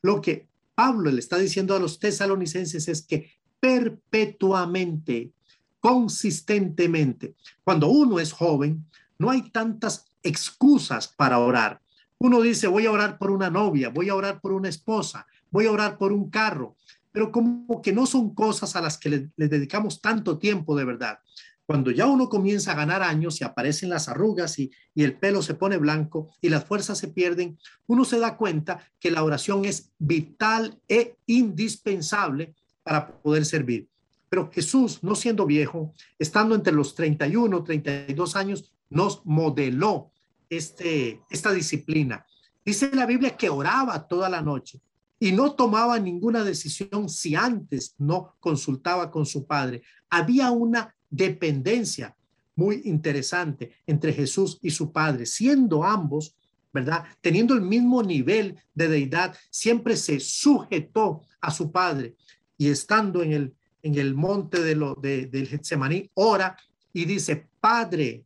Lo 0.04 0.22
que 0.22 0.48
Pablo 0.76 1.10
le 1.10 1.18
está 1.18 1.40
diciendo 1.40 1.76
a 1.76 1.80
los 1.80 1.98
tesalonicenses 1.98 2.88
es 2.88 3.02
que 3.02 3.32
perpetuamente, 3.60 5.32
consistentemente, 5.80 7.34
cuando 7.64 7.88
uno 7.88 8.20
es 8.20 8.32
joven, 8.32 8.86
no 9.20 9.30
hay 9.30 9.50
tantas 9.50 10.06
excusas 10.24 11.08
para 11.08 11.40
orar. 11.40 11.82
Uno 12.20 12.42
dice, 12.42 12.68
voy 12.68 12.86
a 12.86 12.92
orar 12.92 13.18
por 13.18 13.32
una 13.32 13.50
novia, 13.50 13.90
voy 13.90 14.10
a 14.10 14.16
orar 14.16 14.42
por 14.42 14.52
una 14.52 14.70
esposa, 14.70 15.28
voy 15.52 15.68
a 15.68 15.72
orar 15.72 15.98
por 15.98 16.12
un 16.12 16.30
carro, 16.30 16.76
pero 17.12 17.32
como 17.32 17.82
que 17.82 17.94
no 17.94 18.06
son 18.06 18.34
cosas 18.34 18.76
a 18.76 18.82
las 18.82 18.98
que 18.98 19.10
le, 19.10 19.48
dedicamos 19.48 20.02
tanto 20.02 20.38
tiempo 20.38 20.76
de 20.76 20.86
verdad. 20.86 21.20
Cuando 21.66 21.92
ya 21.92 22.06
uno 22.06 22.30
comienza 22.30 22.72
a 22.72 22.76
ganar 22.76 23.04
años 23.04 23.42
y 23.42 23.44
aparecen 23.44 23.90
las 23.90 24.08
arrugas 24.08 24.58
y, 24.58 24.72
el 24.96 25.18
pelo 25.18 25.42
se 25.42 25.54
pone 25.54 25.78
blanco 25.78 26.30
y 26.42 26.50
las 26.50 26.64
fuerzas 26.64 26.98
se 26.98 27.10
pierden, 27.10 27.58
uno 27.88 28.06
se 28.06 28.20
da 28.20 28.38
cuenta 28.38 28.80
que 29.00 29.12
la 29.12 29.24
oración 29.24 29.66
es 29.66 29.92
vital 30.00 30.80
e 30.88 31.18
indispensable 31.26 32.56
para 32.84 33.08
poder 33.08 33.46
servir. 33.46 33.90
Pero 34.30 34.50
Jesús, 34.52 35.04
no 35.04 35.16
siendo 35.16 35.46
viejo, 35.46 35.94
estando 36.18 36.56
entre 36.56 36.74
los 36.74 36.96
31, 36.96 37.64
32 37.64 38.36
años, 38.36 38.72
nos 38.90 39.26
modeló 39.26 40.12
este, 40.50 41.22
esta 41.30 41.52
disciplina. 41.52 42.26
Dice 42.66 42.92
la 42.94 43.06
Biblia 43.06 43.36
que 43.36 43.50
oraba 43.50 44.08
toda 44.08 44.30
la 44.30 44.42
noche 44.42 44.80
y 45.20 45.32
no 45.32 45.54
tomaba 45.54 46.00
ninguna 46.00 46.44
decisión 46.44 47.10
si 47.10 47.36
antes 47.36 47.96
no 47.98 48.36
consultaba 48.40 49.10
con 49.10 49.26
su 49.26 49.46
padre. 49.46 49.82
Había 50.10 50.52
una 50.52 50.96
dependencia 51.10 52.16
muy 52.58 52.82
interesante 52.86 53.72
entre 53.86 54.12
Jesús 54.12 54.60
y 54.62 54.72
su 54.72 54.92
Padre, 54.92 55.26
siendo 55.26 55.84
ambos, 55.84 56.36
¿verdad? 56.74 57.06
Teniendo 57.22 57.54
el 57.54 57.62
mismo 57.62 58.04
nivel 58.04 58.58
de 58.74 58.90
deidad, 58.90 59.38
siempre 59.50 59.96
se 59.96 60.20
sujetó 60.20 61.22
a 61.40 61.52
su 61.52 61.72
Padre 61.72 62.16
y 62.58 62.70
estando 62.70 63.22
en 63.22 63.32
el, 63.32 63.54
en 63.84 63.96
el 63.96 64.16
monte 64.16 64.62
de 64.62 64.76
lo, 64.76 64.96
de, 64.96 65.28
del 65.28 65.48
Getsemaní, 65.48 66.10
ora 66.16 66.58
y 66.92 67.06
dice, 67.06 67.48
Padre, 67.62 68.26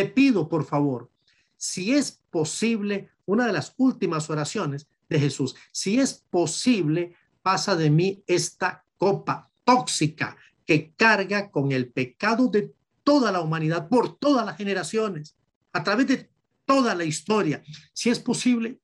te 0.00 0.06
pido 0.06 0.48
por 0.48 0.64
favor, 0.64 1.10
si 1.58 1.92
es 1.92 2.22
posible, 2.30 3.10
una 3.26 3.46
de 3.46 3.52
las 3.52 3.74
últimas 3.76 4.30
oraciones 4.30 4.88
de 5.10 5.20
Jesús, 5.20 5.54
si 5.72 6.00
es 6.00 6.24
posible, 6.30 7.14
pasa 7.42 7.76
de 7.76 7.90
mí 7.90 8.24
esta 8.26 8.82
copa 8.96 9.50
tóxica 9.62 10.38
que 10.64 10.94
carga 10.94 11.50
con 11.50 11.70
el 11.72 11.92
pecado 11.92 12.48
de 12.48 12.72
toda 13.04 13.30
la 13.30 13.42
humanidad 13.42 13.90
por 13.90 14.16
todas 14.16 14.46
las 14.46 14.56
generaciones, 14.56 15.36
a 15.74 15.84
través 15.84 16.06
de 16.06 16.30
toda 16.64 16.94
la 16.94 17.04
historia. 17.04 17.62
Si 17.92 18.08
es 18.08 18.20
posible, 18.20 18.80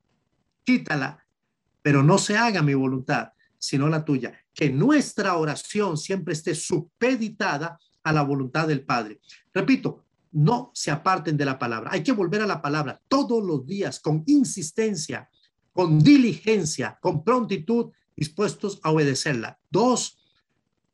quítala, 0.65 1.25
pero 1.81 2.03
no 2.03 2.19
se 2.19 2.37
haga 2.37 2.61
mi 2.61 2.75
voluntad, 2.75 3.33
sino 3.57 3.89
la 3.89 4.05
tuya. 4.05 4.39
Que 4.53 4.69
nuestra 4.69 5.37
oración 5.37 5.97
siempre 5.97 6.35
esté 6.35 6.55
supeditada 6.55 7.79
a 8.03 8.13
la 8.13 8.21
voluntad 8.21 8.69
del 8.69 8.85
Padre. 8.85 9.21
Repito, 9.55 10.06
no 10.37 10.71
se 10.75 10.91
aparten 10.91 11.39
de 11.39 11.47
la 11.47 11.59
palabra. 11.59 11.91
Hay 11.93 12.03
que 12.03 12.13
volver 12.13 12.43
a 12.43 12.47
la 12.47 12.61
palabra 12.61 13.01
todos 13.09 13.43
los 13.43 13.67
días 13.67 13.99
con 13.99 14.23
insistencia, 14.27 15.31
con 15.73 15.99
diligencia, 15.99 16.99
con 17.01 17.25
prontitud, 17.25 17.87
dispuestos 18.15 18.79
a 18.83 18.91
obedecerla. 18.91 19.59
Dos, 19.71 20.19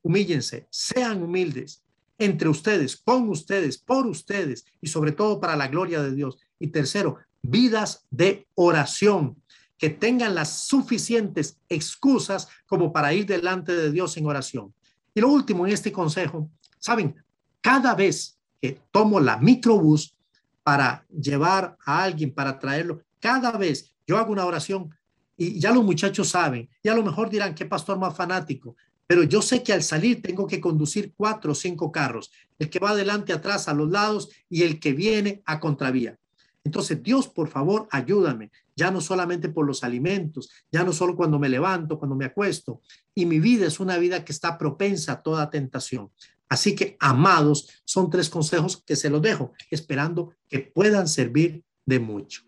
humíllense, 0.01 0.69
sean 0.71 1.25
humildes 1.25 1.83
entre 2.19 2.49
ustedes, 2.49 2.97
con 2.97 3.29
ustedes, 3.29 3.79
por 3.79 4.07
ustedes 4.07 4.65
y 4.81 4.87
sobre 4.87 5.11
todo 5.11 5.41
para 5.41 5.57
la 5.57 5.67
gloria 5.67 6.01
de 6.03 6.15
Dios. 6.15 6.39
Y 6.61 6.69
tercero, 6.69 7.19
vidas 7.43 8.07
de 8.13 8.47
oración 8.55 9.43
que 9.77 9.91
tengan 9.91 10.37
las 10.37 10.69
suficientes 10.69 11.59
excusas 11.69 12.47
como 12.69 12.93
para 12.93 13.13
ir 13.13 13.27
delante 13.27 13.75
de 13.75 13.91
Dios 13.91 14.17
en 14.17 14.27
oración. 14.27 14.73
Y 15.13 15.21
lo 15.21 15.31
último 15.31 15.67
en 15.67 15.73
este 15.73 15.91
consejo, 15.91 16.49
saben, 16.79 17.17
cada 17.61 17.97
vez 17.97 18.39
que 18.63 18.81
tomo 18.93 19.19
la 19.19 19.39
microbús 19.39 20.17
para 20.63 21.05
llevar 21.11 21.77
a 21.85 22.05
alguien, 22.05 22.33
para 22.33 22.61
traerlo, 22.61 23.03
cada 23.19 23.51
vez 23.59 23.93
yo 24.07 24.17
hago 24.17 24.33
una 24.33 24.47
oración 24.47 24.95
y 25.37 25.59
ya 25.59 25.73
los 25.73 25.83
muchachos 25.83 26.29
saben, 26.29 26.69
y 26.83 26.89
a 26.89 26.95
lo 26.95 27.03
mejor 27.03 27.29
dirán, 27.29 27.57
qué 27.57 27.67
pastor 27.67 27.99
más 27.99 28.15
fanático, 28.17 28.77
pero 29.09 29.25
yo 29.25 29.43
sé 29.43 29.65
que 29.65 29.73
al 29.73 29.83
salir 29.83 30.23
tengo 30.23 30.47
que 30.47 30.61
conducir 30.61 31.13
cuatro 31.17 31.53
o 31.53 31.55
cinco 31.57 31.91
carros, 31.91 32.31
el 32.61 32.71
que 32.71 32.79
va 32.79 32.91
adelante, 32.91 33.33
atrás, 33.33 33.67
a 33.67 33.75
los 33.75 33.91
lados 33.91 34.31
y 34.49 34.63
el 34.63 34.79
que 34.79 34.93
viene 34.93 35.43
a 35.45 35.59
contravía. 35.59 36.17
Entonces, 36.65 37.03
Dios, 37.03 37.27
por 37.27 37.49
favor, 37.49 37.89
ayúdame, 37.91 38.53
ya 38.77 38.93
no 38.93 39.01
solamente 39.01 39.49
por 39.49 39.67
los 39.67 39.83
alimentos, 39.83 40.51
ya 40.71 40.85
no 40.85 40.93
solo 40.93 41.17
cuando 41.17 41.41
me 41.41 41.49
levanto, 41.49 41.99
cuando 41.99 42.15
me 42.15 42.27
acuesto. 42.27 42.81
Y 43.15 43.27
mi 43.27 43.41
vida 43.41 43.67
es 43.67 43.81
una 43.81 43.99
vida 43.99 44.25
que 44.25 44.31
está 44.31 44.57
propensa 44.57 45.13
a 45.13 45.23
toda 45.23 45.51
tentación. 45.51 46.11
Así 46.53 46.75
que, 46.75 46.99
amados, 47.01 47.83
son 47.87 48.11
tres 48.11 48.29
consejos 48.29 48.77
que 48.87 48.95
se 48.95 49.09
los 49.09 49.23
dejo, 49.23 49.55
esperando 49.71 50.35
que 50.51 50.59
puedan 50.59 51.09
servir 51.09 51.65
de 51.87 51.99
mucho. 51.99 52.43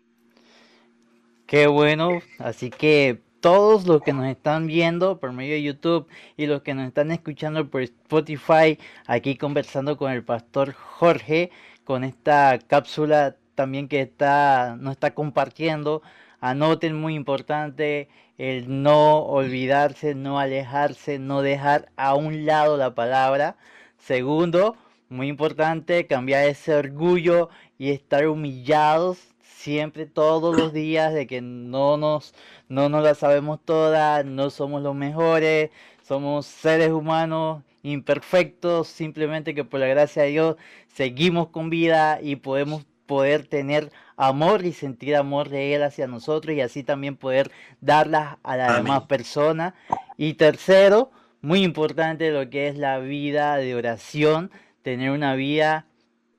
Qué 1.47 1.65
bueno, 1.65 2.21
así 2.37 2.69
que 2.69 3.23
todos 3.39 3.87
los 3.87 4.03
que 4.03 4.13
nos 4.13 4.27
están 4.27 4.67
viendo 4.67 5.19
por 5.19 5.33
medio 5.33 5.55
de 5.55 5.63
YouTube 5.63 6.07
y 6.37 6.45
los 6.45 6.61
que 6.61 6.75
nos 6.75 6.85
están 6.85 7.09
escuchando 7.09 7.67
por 7.67 7.81
Spotify, 7.81 8.77
aquí 9.07 9.37
conversando 9.37 9.97
con 9.97 10.11
el 10.11 10.23
pastor 10.23 10.73
Jorge, 10.73 11.49
con 11.83 12.03
esta 12.03 12.59
cápsula 12.59 13.37
también 13.55 13.87
que 13.87 14.01
está, 14.01 14.77
nos 14.79 14.91
está 14.91 15.15
compartiendo. 15.15 16.03
Anoten 16.41 16.95
muy 16.95 17.15
importante 17.15 18.09
el 18.37 18.83
no 18.83 19.23
olvidarse, 19.23 20.13
no 20.13 20.37
alejarse, 20.37 21.17
no 21.17 21.41
dejar 21.41 21.91
a 21.95 22.13
un 22.13 22.45
lado 22.45 22.77
la 22.77 22.93
palabra. 22.93 23.57
Segundo, 24.05 24.75
muy 25.09 25.27
importante, 25.29 26.05
cambiar 26.05 26.45
ese 26.45 26.75
orgullo 26.75 27.49
y 27.79 27.89
estar 27.89 28.27
humillados 28.27 29.17
siempre, 29.41 30.05
todos 30.05 30.55
los 30.55 30.73
días, 30.73 31.11
de 31.11 31.25
que 31.25 31.41
no 31.41 31.97
nos, 31.97 32.35
no 32.69 32.87
nos 32.87 33.03
la 33.03 33.15
sabemos 33.15 33.59
todas, 33.65 34.23
no 34.23 34.51
somos 34.51 34.83
los 34.83 34.93
mejores, 34.93 35.71
somos 36.03 36.45
seres 36.45 36.91
humanos 36.91 37.63
imperfectos, 37.81 38.89
simplemente 38.89 39.55
que 39.55 39.63
por 39.63 39.79
la 39.79 39.87
gracia 39.87 40.21
de 40.21 40.29
Dios 40.29 40.55
seguimos 40.87 41.47
con 41.47 41.71
vida 41.71 42.19
y 42.21 42.35
podemos 42.35 42.85
poder 43.07 43.47
tener 43.47 43.91
amor 44.17 44.65
y 44.65 44.73
sentir 44.73 45.15
amor 45.15 45.49
de 45.49 45.73
Él 45.73 45.81
hacia 45.81 46.05
nosotros 46.05 46.55
y 46.55 46.61
así 46.61 46.83
también 46.83 47.15
poder 47.15 47.49
darlas 47.81 48.37
a 48.43 48.55
las 48.55 48.77
demás 48.77 49.05
personas. 49.05 49.73
Y 50.15 50.35
tercero, 50.35 51.09
muy 51.45 51.63
importante 51.63 52.31
lo 52.31 52.49
que 52.49 52.67
es 52.67 52.75
la 52.75 52.97
vida 52.97 53.57
de 53.57 53.75
oración, 53.75 54.49
tener 54.81 55.11
una 55.11 55.35
vida, 55.35 55.85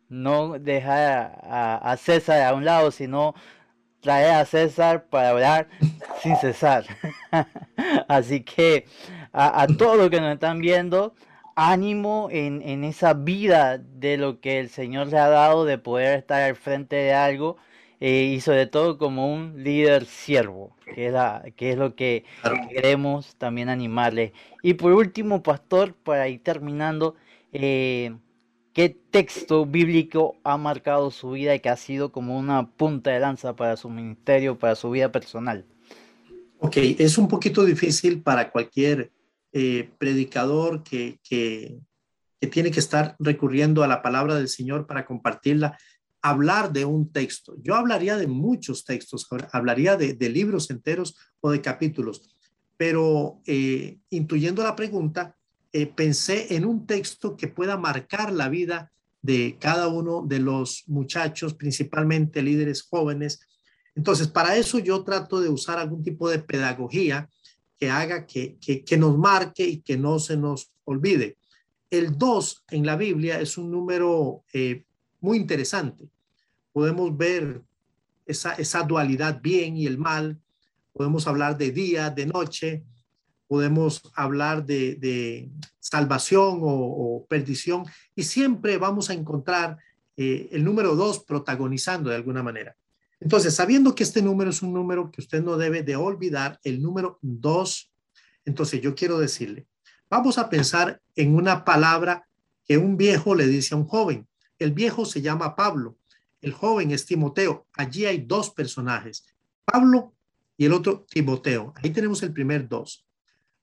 no 0.09 0.59
dejar 0.59 1.39
a, 1.45 1.97
César 1.97 2.43
a 2.43 2.55
un 2.55 2.65
lado, 2.65 2.91
sino 2.91 3.35
traer 4.01 4.33
a 4.33 4.45
César 4.45 5.07
para 5.07 5.33
orar 5.33 5.69
sin 6.21 6.35
cesar. 6.37 6.87
así 8.09 8.41
que 8.43 8.87
a, 9.33 9.63
a 9.63 9.67
todos 9.69 9.97
los 9.97 10.11
que 10.11 10.21
nos 10.21 10.35
están 10.35 10.59
viendo, 10.59 11.15
ánimo 11.55 12.29
en, 12.33 12.61
en, 12.63 12.83
esa 12.83 13.15
vida 13.15 13.79
de 13.79 14.17
lo 14.17 14.41
que 14.41 14.59
el 14.59 14.71
Señor 14.71 15.07
le 15.07 15.19
ha 15.19 15.29
dado, 15.29 15.65
de 15.65 15.79
poder 15.79 16.19
estar 16.19 16.43
al 16.43 16.57
frente 16.57 16.97
de 16.97 17.15
algo 17.15 17.59
eh, 18.01 18.35
y 18.37 18.41
sobre 18.41 18.67
todo 18.67 18.99
como 18.99 19.33
un 19.33 19.63
líder 19.63 20.05
siervo, 20.05 20.77
que 20.95 21.07
es, 21.07 21.15
que 21.55 21.73
es 21.73 21.79
lo 21.79 21.95
que 21.95 22.25
queremos 22.71 23.37
también 23.37 23.69
animarle. 23.69 24.33
Y 24.63 24.75
por 24.75 24.93
último, 24.93 25.43
pastor, 25.43 25.95
para 25.95 26.29
ir 26.29 26.43
terminando, 26.43 27.15
eh, 27.53 28.15
¿qué 28.73 28.91
texto 28.91 29.65
bíblico 29.65 30.37
ha 30.45 30.57
marcado 30.59 31.11
su 31.11 31.31
vida 31.31 31.55
y 31.55 31.61
que 31.61 31.71
ha 31.71 31.77
sido 31.77 32.13
como 32.13 32.39
una 32.39 32.71
punta 32.71 33.11
de 33.11 33.21
lanza 33.21 33.57
para 33.57 33.77
su 33.77 33.89
ministerio, 33.89 34.59
para 34.59 34.75
su 34.75 34.91
vida 34.91 35.11
personal? 35.11 35.65
Ok, 36.59 36.77
es 36.77 37.19
un 37.19 37.29
poquito 37.29 37.65
difícil 37.65 38.23
para 38.23 38.51
cualquier 38.51 39.13
eh, 39.53 39.91
predicador 39.99 40.83
que, 40.83 41.19
que, 41.23 41.79
tiene 42.51 42.71
que 42.71 42.79
estar 42.79 43.17
recurriendo 43.19 43.83
a 43.83 43.89
la 43.89 44.03
palabra 44.03 44.37
del 44.37 44.49
Señor 44.49 44.87
para 44.87 45.05
compartirla, 45.05 45.77
hablar 46.29 46.73
de 46.73 46.85
un 46.85 47.13
texto. 47.13 47.55
Yo 47.63 47.75
hablaría 47.77 48.17
de 48.17 48.27
muchos 48.27 48.85
textos, 48.85 49.29
hablaría 49.53 49.97
de, 49.97 50.29
libros 50.29 50.71
enteros 50.71 51.17
o 51.41 51.51
de 51.51 51.61
capítulos, 51.61 52.35
pero 52.77 53.41
eh, 53.47 53.99
intuyendo 54.11 54.63
la 54.63 54.75
pregunta, 54.75 55.37
eh, 55.73 55.87
pensé 55.87 56.55
en 56.57 56.65
un 56.65 56.87
texto 56.87 57.37
que 57.37 57.49
pueda 57.49 57.77
marcar 57.77 58.33
la 58.33 58.49
vida 58.49 58.91
de 59.23 59.57
cada 59.61 59.89
uno 59.89 60.25
de 60.27 60.41
los 60.41 60.85
muchachos, 60.89 61.55
principalmente 61.55 62.43
líderes 62.43 62.83
jóvenes. 62.83 63.41
Entonces, 63.95 64.27
para 64.27 64.57
eso 64.57 64.79
yo 64.79 65.05
trato 65.05 65.41
de 65.41 65.49
usar 65.49 65.79
algún 65.79 66.03
tipo 66.03 66.29
de 66.29 66.41
pedagogía 66.41 67.29
que 67.79 67.91
haga 67.91 68.27
que, 68.27 68.57
que, 68.59 68.97
nos 68.97 69.17
marque 69.17 69.65
y 69.65 69.81
que 69.81 69.97
no 69.97 70.19
se 70.19 70.37
nos 70.37 70.73
olvide. 70.85 71.37
El 71.91 72.19
2 72.19 72.65
en 72.71 72.87
la 72.87 72.97
Biblia 72.97 73.41
es 73.41 73.59
un 73.59 73.71
número 73.71 74.43
eh, 74.53 74.85
muy 75.21 75.39
interesante. 75.39 76.09
Podemos 76.77 77.17
ver 77.17 77.63
esa, 78.27 78.53
esa 78.53 78.83
dualidad 78.83 79.41
bien 79.41 79.79
y 79.79 79.87
el 79.87 79.97
mal. 79.97 80.39
Podemos 80.93 81.27
hablar 81.27 81.57
de 81.57 81.71
día, 81.73 82.11
de 82.11 82.27
noche. 82.27 82.85
Podemos 83.47 84.03
hablar 84.15 84.67
de, 84.67 84.97
de 84.97 85.51
salvación 85.81 86.59
o, 86.61 87.25
perdición. 87.31 87.87
Y 88.15 88.25
siempre 88.25 88.77
vamos 88.77 89.09
a 89.09 89.15
encontrar 89.15 89.79
eh, 90.19 90.51
el 90.53 90.65
número 90.65 90.95
2 90.97 91.25
protagonizando 91.25 92.11
de 92.11 92.17
alguna 92.17 92.43
manera. 92.43 92.77
Entonces, 93.21 93.55
sabiendo 93.55 93.95
que 93.95 94.03
este 94.03 94.21
número 94.21 94.51
es 94.51 94.61
un 94.61 94.75
número 94.75 95.11
que 95.11 95.23
usted 95.23 95.43
no 95.43 95.57
debe 95.57 95.83
de 95.83 95.97
olvidar, 95.97 96.61
el 96.63 96.83
número 96.83 97.19
dos, 97.23 97.91
entonces 98.45 98.83
yo 98.83 98.95
quiero 98.95 99.19
decirle, 99.19 99.67
vamos 100.11 100.37
a 100.37 100.51
pensar 100.51 101.01
en 101.15 101.37
una 101.37 101.65
palabra 101.65 102.29
que 102.67 102.77
un 102.77 102.99
viejo 102.99 103.35
le 103.35 103.47
dice 103.47 103.75
a 103.75 103.79
un 103.79 103.87
joven. 103.87 104.29
El 104.59 104.73
viejo 104.73 105.07
se 105.07 105.23
llama 105.23 105.57
Pablo, 105.57 105.97
el 106.47 106.53
joven 106.53 106.93
es 106.93 107.05
Timoteo. 107.05 107.67
Allí 107.75 108.07
hay 108.07 108.19
dos 108.19 108.51
personajes, 108.51 109.27
Pablo 109.65 110.15
y 110.57 110.65
el 110.65 110.73
otro 110.73 111.05
Timoteo. 111.11 111.75
Ahí 111.77 111.91
tenemos 111.91 112.23
el 112.23 112.33
primer 112.33 112.69
dos. 112.69 113.05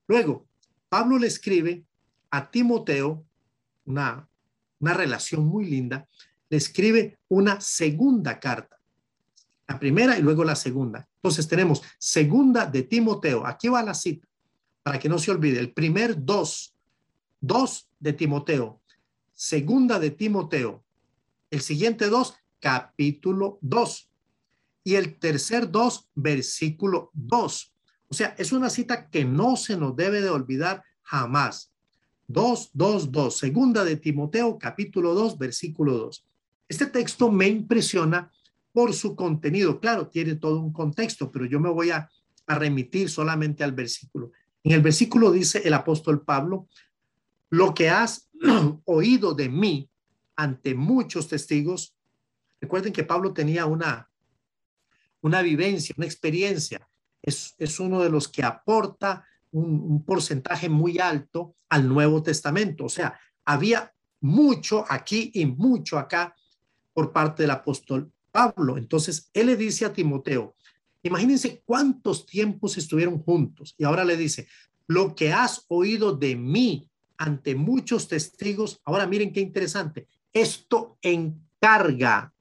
Luego, 0.07 0.45
Pablo 0.89 1.17
le 1.17 1.27
escribe 1.27 1.85
a 2.29 2.51
Timoteo 2.51 3.25
una, 3.85 4.27
una 4.79 4.93
relación 4.93 5.45
muy 5.45 5.65
linda, 5.65 6.07
le 6.49 6.57
escribe 6.57 7.19
una 7.29 7.61
segunda 7.61 8.39
carta 8.39 8.73
la 9.67 9.79
primera 9.79 10.17
y 10.17 10.21
luego 10.21 10.43
la 10.43 10.55
segunda. 10.55 11.07
Entonces 11.15 11.47
tenemos 11.47 11.81
segunda 11.97 12.65
de 12.65 12.83
Timoteo. 12.83 13.47
Aquí 13.47 13.69
va 13.69 13.81
la 13.81 13.93
cita 13.93 14.27
para 14.83 14.99
que 14.99 15.07
no 15.07 15.19
se 15.19 15.31
olvide. 15.31 15.59
El 15.59 15.71
primer 15.71 16.23
dos, 16.23 16.75
dos 17.39 17.89
de 17.97 18.11
Timoteo. 18.11 18.81
Segunda 19.33 19.99
de 19.99 20.11
Timoteo. 20.11 20.83
El 21.49 21.61
siguiente 21.61 22.07
dos, 22.07 22.35
capítulo 22.63 23.59
dos. 23.59 24.09
Y 24.85 24.95
el 24.95 25.19
tercer 25.19 25.69
dos, 25.69 26.07
versículo 26.15 27.11
dos. 27.13 27.73
O 28.07 28.13
sea, 28.13 28.35
es 28.37 28.53
una 28.53 28.69
cita 28.69 29.09
que 29.09 29.25
no 29.25 29.57
se 29.57 29.75
nos 29.75 29.97
debe 29.97 30.21
de 30.21 30.29
olvidar 30.29 30.81
jamás. 31.01 31.73
Dos, 32.25 32.69
dos, 32.73 33.11
dos. 33.11 33.37
Segunda 33.37 33.83
de 33.83 33.97
Timoteo, 33.97 34.57
capítulo 34.57 35.13
dos, 35.13 35.37
versículo 35.37 35.97
dos. 35.97 36.25
Este 36.69 36.85
texto 36.85 37.29
me 37.29 37.49
impresiona 37.49 38.31
por 38.71 38.93
su 38.93 39.13
contenido. 39.13 39.81
Claro, 39.81 40.07
tiene 40.07 40.35
todo 40.35 40.61
un 40.61 40.71
contexto, 40.71 41.29
pero 41.29 41.45
yo 41.45 41.59
me 41.59 41.69
voy 41.69 41.91
a, 41.91 42.09
remitir 42.45 43.09
solamente 43.09 43.63
al 43.63 43.71
versículo. 43.71 44.31
En 44.63 44.73
el 44.73 44.81
versículo 44.81 45.31
dice 45.31 45.61
el 45.63 45.73
apóstol 45.73 46.23
Pablo, 46.23 46.67
lo 47.49 47.73
que 47.73 47.89
has 47.89 48.29
oído 48.85 49.33
de 49.33 49.47
mí 49.47 49.89
ante 50.35 50.75
muchos 50.75 51.29
testigos. 51.29 51.95
Recuerden 52.63 52.93
que 52.93 53.03
Pablo 53.03 53.33
tenía 53.33 53.65
una, 53.65 54.09
una 55.19 55.41
vivencia, 55.41 55.93
una 55.97 56.05
experiencia. 56.05 56.87
Es, 57.21 57.55
es 57.57 57.77
uno 57.77 58.01
de 58.01 58.09
los 58.09 58.29
que 58.29 58.41
aporta 58.41 59.25
un, 59.51 59.81
un 59.81 60.05
porcentaje 60.05 60.69
muy 60.69 60.97
alto 60.97 61.57
al 61.67 61.89
Nuevo 61.89 62.23
Testamento. 62.23 62.85
O 62.85 62.89
sea, 62.89 63.19
había 63.43 63.93
mucho 64.21 64.85
aquí 64.87 65.29
y 65.33 65.45
mucho 65.45 65.99
acá 65.99 66.33
por 66.93 67.11
parte 67.11 67.43
del 67.43 67.51
apóstol 67.51 68.09
Pablo. 68.31 68.77
Entonces, 68.77 69.29
él 69.33 69.47
le 69.47 69.57
dice 69.57 69.83
a 69.83 69.91
Timoteo, 69.91 70.55
imagínense 71.01 71.63
cuántos 71.65 72.25
tiempos 72.25 72.77
estuvieron 72.77 73.19
juntos. 73.19 73.75
Y 73.77 73.83
ahora 73.83 74.05
le 74.05 74.15
dice, 74.15 74.47
lo 74.87 75.15
que 75.15 75.33
has 75.33 75.65
oído 75.67 76.15
de 76.15 76.37
mí 76.37 76.89
ante 77.17 77.55
muchos 77.55 78.07
testigos, 78.07 78.79
ahora 78.85 79.05
miren 79.05 79.33
qué 79.33 79.41
interesante, 79.41 80.07
esto 80.31 80.97
encarga 81.01 82.33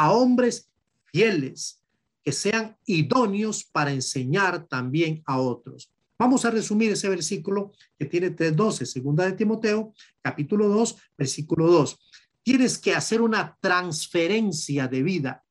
a 0.00 0.12
hombres 0.12 0.70
fieles 1.12 1.82
que 2.24 2.32
sean 2.32 2.74
idóneos 2.86 3.64
para 3.64 3.92
enseñar 3.92 4.66
también 4.66 5.22
a 5.26 5.38
otros. 5.38 5.90
Vamos 6.18 6.46
a 6.46 6.50
resumir 6.50 6.92
ese 6.92 7.10
versículo 7.10 7.72
que 7.98 8.06
tiene 8.06 8.34
3.12, 8.34 8.86
segunda 8.86 9.26
de 9.26 9.32
Timoteo, 9.32 9.92
capítulo 10.22 10.68
2, 10.68 10.96
versículo 11.18 11.66
2. 11.66 11.98
Tienes 12.42 12.78
que 12.78 12.94
hacer 12.94 13.20
una 13.20 13.58
transferencia 13.60 14.88
de 14.88 15.02
vida 15.02 15.44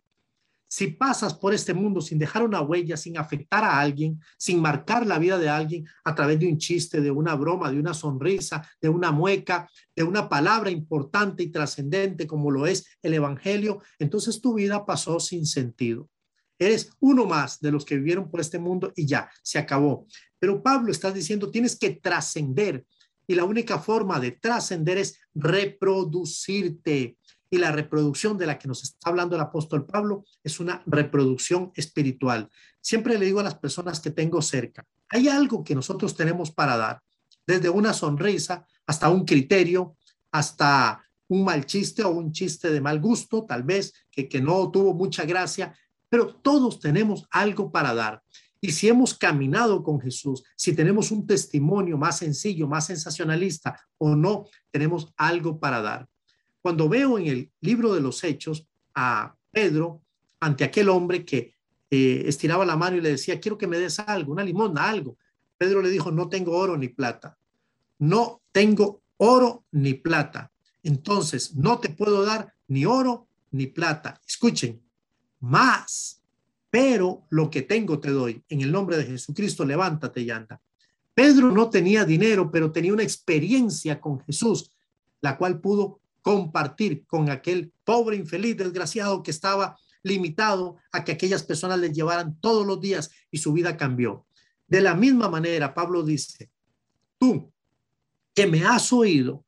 si 0.70 0.88
pasas 0.88 1.34
por 1.34 1.54
este 1.54 1.74
mundo 1.74 2.00
sin 2.00 2.20
dejar 2.20 2.44
una 2.44 2.62
huella, 2.62 2.96
sin 2.96 3.18
afectar 3.18 3.64
a 3.64 3.80
alguien, 3.80 4.22
sin 4.38 4.62
marcar 4.62 5.06
la 5.06 5.18
vida 5.18 5.40
de 5.40 5.50
alguien 5.50 5.88
a 6.04 6.14
través 6.14 6.40
de 6.40 6.48
un 6.48 6.60
chiste, 6.60 7.02
de 7.02 7.10
una 7.10 7.34
broma, 7.34 7.72
de 7.72 7.80
una 7.80 7.96
sonrisa, 7.96 8.66
de 8.80 8.88
una 8.88 9.12
mueca, 9.12 9.68
de 9.96 10.04
una 10.04 10.30
palabra 10.30 10.70
importante 10.70 11.42
y 11.42 11.52
trascendente 11.52 12.28
como 12.28 12.52
lo 12.52 12.68
es 12.68 12.86
el 13.02 13.16
Evangelio, 13.16 13.82
entonces 13.98 14.40
tu 14.42 14.54
vida 14.54 14.86
pasó 14.86 15.20
sin 15.20 15.48
sentido. 15.48 16.08
Eres 16.60 16.92
uno 17.00 17.26
más 17.26 17.60
de 17.60 17.72
los 17.72 17.84
que 17.84 17.96
vivieron 17.96 18.30
por 18.30 18.40
este 18.40 18.60
mundo 18.60 18.94
y 18.96 19.08
ya, 19.08 19.30
se 19.42 19.58
acabó. 19.58 20.06
Pero 20.38 20.62
Pablo 20.62 20.92
está 20.92 21.12
diciendo, 21.12 21.50
tienes 21.50 21.80
que 21.80 21.92
trascender. 21.92 22.86
Y 23.26 23.36
la 23.36 23.44
única 23.44 23.80
forma 23.80 24.20
de 24.20 24.32
trascender 24.32 24.98
es 24.98 25.20
reproducirte 25.34 27.18
y 27.50 27.58
la 27.58 27.72
reproducción 27.72 28.38
de 28.38 28.46
la 28.46 28.58
que 28.58 28.68
nos 28.68 28.84
está 28.84 29.10
hablando 29.10 29.36
el 29.36 29.42
apóstol 29.42 29.86
Pablo 29.86 30.24
es 30.44 30.60
una 30.60 30.84
reproducción 30.86 31.72
espiritual. 31.76 32.50
Siempre 32.82 33.18
le 33.18 33.26
digo 33.26 33.40
a 33.40 33.44
las 33.44 33.56
personas 33.56 34.00
que 34.00 34.12
tengo 34.12 34.42
cerca, 34.42 34.86
hay 35.10 35.28
algo 35.28 35.64
que 35.64 35.76
nosotros 35.76 36.16
tenemos 36.16 36.52
para 36.52 36.78
dar, 36.78 37.02
desde 37.46 37.70
una 37.70 37.94
sonrisa 37.94 38.66
hasta 38.86 39.10
un 39.10 39.26
criterio, 39.26 39.96
hasta 40.32 41.04
un 41.28 41.44
mal 41.44 41.66
chiste 41.66 42.04
o 42.04 42.10
un 42.10 42.32
chiste 42.32 42.70
de 42.70 42.82
mal 42.82 43.00
gusto, 43.00 43.46
tal 43.46 43.64
vez 43.64 43.94
que, 44.12 44.28
que 44.28 44.42
no 44.42 44.70
tuvo 44.70 44.94
mucha 44.94 45.26
gracia, 45.26 45.76
pero 46.10 46.36
todos 46.36 46.80
tenemos 46.80 47.26
algo 47.32 47.72
para 47.72 47.94
dar. 47.94 48.22
Y 48.62 48.72
si 48.72 48.90
hemos 48.90 49.14
caminado 49.14 49.84
con 49.84 50.02
Jesús, 50.02 50.44
si 50.56 50.74
tenemos 50.74 51.12
un 51.12 51.26
testimonio 51.26 51.98
más 51.98 52.18
sencillo, 52.18 52.68
más 52.68 52.88
sensacionalista 52.88 53.80
o 53.98 54.16
no, 54.16 54.46
tenemos 54.70 55.14
algo 55.16 55.60
para 55.60 55.82
dar. 55.82 56.08
Cuando 56.62 56.90
veo 56.90 57.18
en 57.18 57.28
el 57.28 57.52
libro 57.62 57.94
de 57.94 58.02
los 58.02 58.24
Hechos 58.24 58.68
a 58.96 59.36
Pedro 59.52 60.02
ante 60.40 60.64
aquel 60.64 60.90
hombre 60.90 61.26
que 61.26 61.54
eh, 61.92 62.24
estiraba 62.26 62.66
la 62.66 62.76
mano 62.76 62.98
y 62.98 63.02
le 63.02 63.10
decía, 63.10 63.40
quiero 63.40 63.58
que 63.58 63.68
me 63.68 63.78
des 63.78 64.00
algo, 64.00 64.34
una 64.34 64.44
limosna, 64.44 64.88
algo. 64.88 65.18
Pedro 65.58 65.82
le 65.82 65.90
dijo, 65.90 66.12
no 66.12 66.30
tengo 66.30 66.58
oro 66.58 66.78
ni 66.78 66.90
plata. 66.90 67.38
No 68.00 68.42
tengo 68.52 69.02
oro 69.18 69.66
ni 69.72 69.94
plata. 69.96 70.52
Entonces, 70.84 71.56
no 71.56 71.80
te 71.80 71.90
puedo 71.90 72.24
dar 72.24 72.54
ni 72.68 72.86
oro 72.86 73.28
ni 73.52 73.68
plata. 73.68 74.22
Escuchen, 74.26 74.82
más, 75.40 76.22
pero 76.70 77.24
lo 77.30 77.50
que 77.50 77.64
tengo 77.64 78.00
te 78.00 78.12
doy. 78.12 78.44
En 78.50 78.62
el 78.62 78.72
nombre 78.72 78.98
de 78.98 79.06
Jesucristo, 79.06 79.66
levántate 79.66 80.22
y 80.22 80.30
anda. 80.30 80.62
Pedro 81.14 81.52
no 81.52 81.70
tenía 81.70 82.06
dinero, 82.06 82.50
pero 82.50 82.72
tenía 82.72 82.94
una 82.94 83.04
experiencia 83.04 84.00
con 84.00 84.22
Jesús, 84.22 84.72
la 85.22 85.38
cual 85.38 85.60
pudo 85.60 86.00
compartir 86.30 87.08
con 87.08 87.32
aquel 87.32 87.74
pobre 87.84 88.16
infeliz 88.16 88.56
desgraciado 88.56 89.24
que 89.24 89.32
estaba 89.32 89.76
limitado 90.04 90.78
a 90.92 91.04
que 91.04 91.12
aquellas 91.12 91.42
personas 91.42 91.80
le 91.80 91.92
llevaran 91.92 92.40
todos 92.40 92.68
los 92.68 92.80
días 92.80 93.10
y 93.32 93.40
su 93.40 93.52
vida 93.52 93.76
cambió. 93.76 94.28
De 94.68 94.80
la 94.80 94.94
misma 94.94 95.28
manera, 95.28 95.74
Pablo 95.74 96.04
dice, 96.04 96.52
tú 97.18 97.52
que 98.32 98.46
me 98.46 98.64
has 98.64 98.94
oído, 98.94 99.44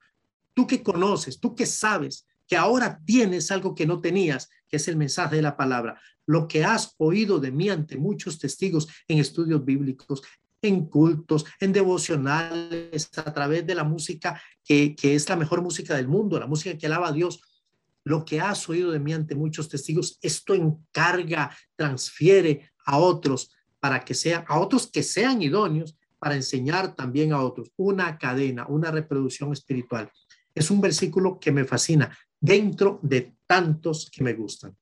tú 0.56 0.66
que 0.66 0.82
conoces, 0.82 1.40
tú 1.40 1.54
que 1.54 1.68
sabes 1.68 2.26
que 2.48 2.58
ahora 2.58 3.00
tienes 3.06 3.52
algo 3.52 3.76
que 3.76 3.86
no 3.86 4.02
tenías, 4.02 4.50
que 4.68 4.78
es 4.78 4.88
el 4.88 4.98
mensaje 4.98 5.36
de 5.36 5.44
la 5.44 5.56
palabra, 5.56 6.02
lo 6.26 6.48
que 6.48 6.66
has 6.66 6.96
oído 6.98 7.40
de 7.40 7.52
mí 7.52 7.70
ante 7.70 7.96
muchos 7.96 8.40
testigos 8.40 8.88
en 9.08 9.20
estudios 9.20 9.64
bíblicos, 9.64 10.24
en 10.62 10.86
cultos, 10.86 11.46
en 11.60 11.74
devocionales, 11.74 13.10
a 13.18 13.34
través 13.34 13.66
de 13.66 13.76
la 13.76 13.84
música 13.84 14.42
que, 14.64 14.96
es 15.02 15.28
la 15.28 15.36
mejor 15.36 15.62
música 15.62 15.96
del 15.96 16.08
mundo, 16.08 16.40
la 16.40 16.48
música 16.48 16.78
que 16.78 16.86
alaba 16.86 17.10
a 17.10 17.12
Dios. 17.12 17.42
Lo 18.04 18.26
que 18.26 18.42
has 18.42 18.68
oído 18.70 18.92
de 18.92 19.00
mí 19.00 19.14
ante 19.14 19.36
muchos 19.36 19.70
testigos, 19.70 20.18
esto 20.22 20.54
encarga, 20.54 21.56
transfiere 21.76 22.72
a 22.86 22.98
otros 22.98 23.52
para 23.80 24.04
que 24.04 24.14
sean, 24.14 24.44
a 24.48 24.60
otros 24.60 24.88
que 24.88 25.04
sean 25.04 25.42
idóneos 25.42 25.98
para 26.18 26.36
enseñar 26.36 26.96
también 26.96 27.34
a 27.34 27.42
otros. 27.42 27.72
Una 27.78 28.18
cadena, 28.18 28.66
una 28.68 28.92
reproducción 28.92 29.52
espiritual. 29.54 30.12
Es 30.54 30.70
un 30.70 30.82
versículo 30.82 31.40
que 31.40 31.52
me 31.52 31.66
fascina 31.66 32.16
dentro 32.40 33.00
de 33.02 33.36
tantos 33.46 34.10
que 34.12 34.24
me 34.24 34.34
gustan. 34.34 34.76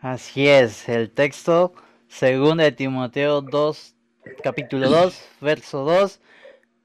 Así 0.00 0.46
es, 0.46 0.88
el 0.88 1.12
texto 1.12 1.72
segundo 2.08 2.62
de 2.62 2.72
Timoteo 2.72 3.40
2, 3.40 3.93
capítulo 4.42 4.88
2, 4.88 5.28
verso 5.40 5.84
2, 5.84 6.20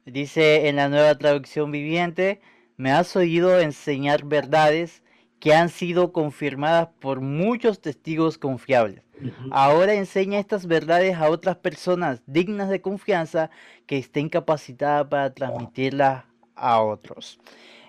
dice 0.05 0.67
en 0.67 0.75
la 0.75 0.89
nueva 0.89 1.15
traducción 1.15 1.71
viviente, 1.71 2.41
me 2.77 2.91
has 2.91 3.15
oído 3.15 3.59
enseñar 3.59 4.25
verdades 4.25 5.03
que 5.39 5.53
han 5.53 5.69
sido 5.69 6.11
confirmadas 6.11 6.89
por 6.99 7.21
muchos 7.21 7.81
testigos 7.81 8.37
confiables. 8.37 9.03
Ahora 9.51 9.93
enseña 9.93 10.39
estas 10.39 10.65
verdades 10.65 11.17
a 11.17 11.29
otras 11.29 11.57
personas 11.57 12.21
dignas 12.25 12.69
de 12.69 12.81
confianza 12.81 13.49
que 13.85 13.97
estén 13.97 14.29
capacitadas 14.29 15.07
para 15.07 15.33
transmitirlas 15.33 16.23
a 16.55 16.81
otros. 16.81 17.39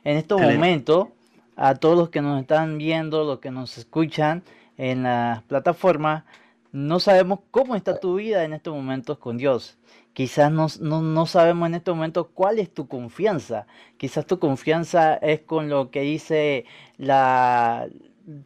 En 0.03 0.17
este 0.17 0.35
momento, 0.35 1.13
a 1.57 1.75
todos 1.75 1.97
los 1.97 2.11
que 2.11 2.23
nos 2.23 2.41
están 2.41 2.79
viendo, 2.79 3.25
los 3.25 3.39
que 3.39 3.51
nos 3.51 3.79
escuchan 3.79 4.43
en 4.77 5.05
la 5.05 5.45
plataforma, 5.47 6.25
no 6.73 7.01
sabemos 7.01 7.41
cómo 7.51 7.75
está 7.75 7.99
tu 7.99 8.17
vida 8.17 8.45
en 8.45 8.53
estos 8.53 8.75
momentos 8.75 9.19
con 9.19 9.37
Dios. 9.37 9.79
Quizás 10.13 10.53
no, 10.53 10.67
no, 10.81 11.27
sabemos 11.27 11.69
en 11.69 11.77
este 11.77 11.91
momento 11.91 12.29
cuál 12.29 12.59
es 12.59 12.73
tu 12.73 12.89
confianza. 12.89 13.67
Quizás 13.97 14.27
tu 14.27 14.39
confianza 14.39 15.15
es 15.15 15.41
con 15.41 15.69
lo 15.69 15.91
que 15.91 16.03
dice 16.03 16.65
la, 16.97 17.89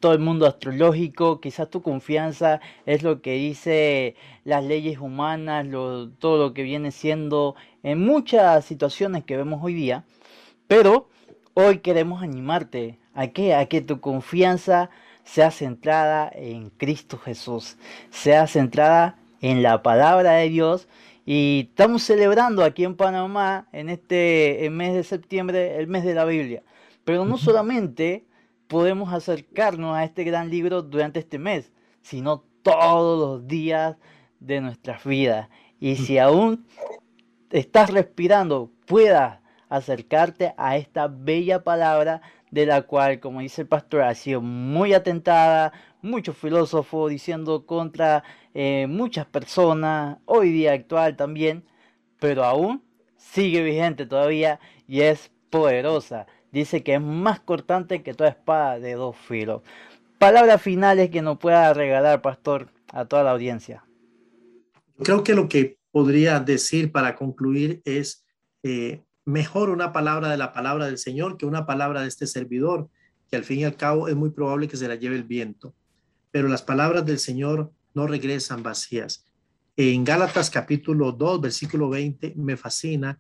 todo 0.00 0.12
el 0.12 0.20
mundo 0.20 0.46
astrológico. 0.46 1.40
Quizás 1.40 1.70
tu 1.70 1.82
confianza 1.82 2.60
es 2.86 3.02
lo 3.02 3.22
que 3.22 3.32
dice 3.34 4.16
las 4.44 4.64
leyes 4.64 4.98
humanas, 4.98 5.66
lo, 5.66 6.10
todo 6.10 6.38
lo 6.38 6.54
que 6.54 6.62
viene 6.62 6.90
siendo 6.92 7.56
en 7.82 8.04
muchas 8.04 8.64
situaciones 8.64 9.24
que 9.24 9.36
vemos 9.36 9.60
hoy 9.62 9.74
día. 9.74 10.04
Pero 10.66 11.08
hoy 11.54 11.78
queremos 11.78 12.22
animarte 12.22 12.98
a 13.14 13.28
que, 13.28 13.54
a 13.54 13.66
que 13.66 13.80
tu 13.80 14.00
confianza 14.00 14.90
sea 15.24 15.50
centrada 15.50 16.30
en 16.32 16.70
Cristo 16.70 17.18
Jesús, 17.18 17.76
sea 18.10 18.46
centrada 18.46 19.18
en 19.40 19.62
la 19.62 19.82
palabra 19.82 20.32
de 20.32 20.48
Dios. 20.48 20.88
Y 21.26 21.68
estamos 21.70 22.02
celebrando 22.02 22.62
aquí 22.62 22.84
en 22.84 22.96
Panamá, 22.96 23.66
en 23.72 23.88
este 23.88 24.68
mes 24.70 24.94
de 24.94 25.04
septiembre, 25.04 25.78
el 25.78 25.86
mes 25.86 26.04
de 26.04 26.14
la 26.14 26.24
Biblia. 26.24 26.62
Pero 27.04 27.24
no 27.24 27.38
solamente 27.38 28.26
podemos 28.68 29.12
acercarnos 29.12 29.96
a 29.96 30.04
este 30.04 30.24
gran 30.24 30.50
libro 30.50 30.82
durante 30.82 31.20
este 31.20 31.38
mes, 31.38 31.72
sino 32.02 32.44
todos 32.62 33.18
los 33.18 33.48
días 33.48 33.96
de 34.40 34.60
nuestras 34.60 35.04
vidas. 35.04 35.48
Y 35.80 35.96
si 35.96 36.18
aún 36.18 36.66
estás 37.50 37.90
respirando, 37.90 38.70
puedas 38.86 39.40
acercarte 39.68 40.54
a 40.56 40.76
esta 40.76 41.08
bella 41.08 41.64
palabra 41.64 42.20
de 42.54 42.66
la 42.66 42.82
cual, 42.82 43.18
como 43.18 43.40
dice 43.40 43.62
el 43.62 43.68
pastor, 43.68 44.02
ha 44.02 44.14
sido 44.14 44.40
muy 44.40 44.94
atentada, 44.94 45.72
muchos 46.02 46.36
filósofos 46.36 47.10
diciendo 47.10 47.66
contra 47.66 48.22
eh, 48.54 48.86
muchas 48.88 49.26
personas, 49.26 50.18
hoy 50.24 50.52
día 50.52 50.72
actual 50.72 51.16
también, 51.16 51.64
pero 52.20 52.44
aún 52.44 52.84
sigue 53.16 53.60
vigente 53.64 54.06
todavía 54.06 54.60
y 54.86 55.00
es 55.00 55.32
poderosa. 55.50 56.28
Dice 56.52 56.84
que 56.84 56.94
es 56.94 57.00
más 57.00 57.40
cortante 57.40 58.04
que 58.04 58.14
toda 58.14 58.30
espada 58.30 58.78
de 58.78 58.94
dos 58.94 59.16
filos. 59.16 59.62
Palabras 60.20 60.62
finales 60.62 61.10
que 61.10 61.22
nos 61.22 61.38
pueda 61.38 61.74
regalar, 61.74 62.22
pastor, 62.22 62.68
a 62.92 63.04
toda 63.04 63.24
la 63.24 63.32
audiencia. 63.32 63.84
Creo 65.02 65.24
que 65.24 65.34
lo 65.34 65.48
que 65.48 65.76
podría 65.90 66.38
decir 66.38 66.92
para 66.92 67.16
concluir 67.16 67.82
es 67.84 68.24
eh, 68.62 69.02
mejor 69.24 69.70
una 69.70 69.92
palabra 69.92 70.28
de 70.28 70.36
la 70.36 70.52
palabra 70.52 70.86
del 70.86 70.98
Señor 70.98 71.36
que 71.36 71.46
una 71.46 71.66
palabra 71.66 72.02
de 72.02 72.08
este 72.08 72.26
servidor, 72.26 72.88
que 73.30 73.36
al 73.36 73.44
fin 73.44 73.60
y 73.60 73.64
al 73.64 73.76
cabo 73.76 74.08
es 74.08 74.16
muy 74.16 74.30
probable 74.30 74.68
que 74.68 74.76
se 74.76 74.88
la 74.88 74.94
lleve 74.94 75.16
el 75.16 75.24
viento. 75.24 75.74
Pero 76.30 76.48
las 76.48 76.62
palabras 76.62 77.06
del 77.06 77.18
Señor 77.18 77.72
no 77.94 78.06
regresan 78.06 78.62
vacías. 78.62 79.24
En 79.76 80.04
Gálatas 80.04 80.50
capítulo 80.50 81.12
2, 81.12 81.40
versículo 81.40 81.88
20, 81.88 82.34
me 82.36 82.56
fascina 82.56 83.18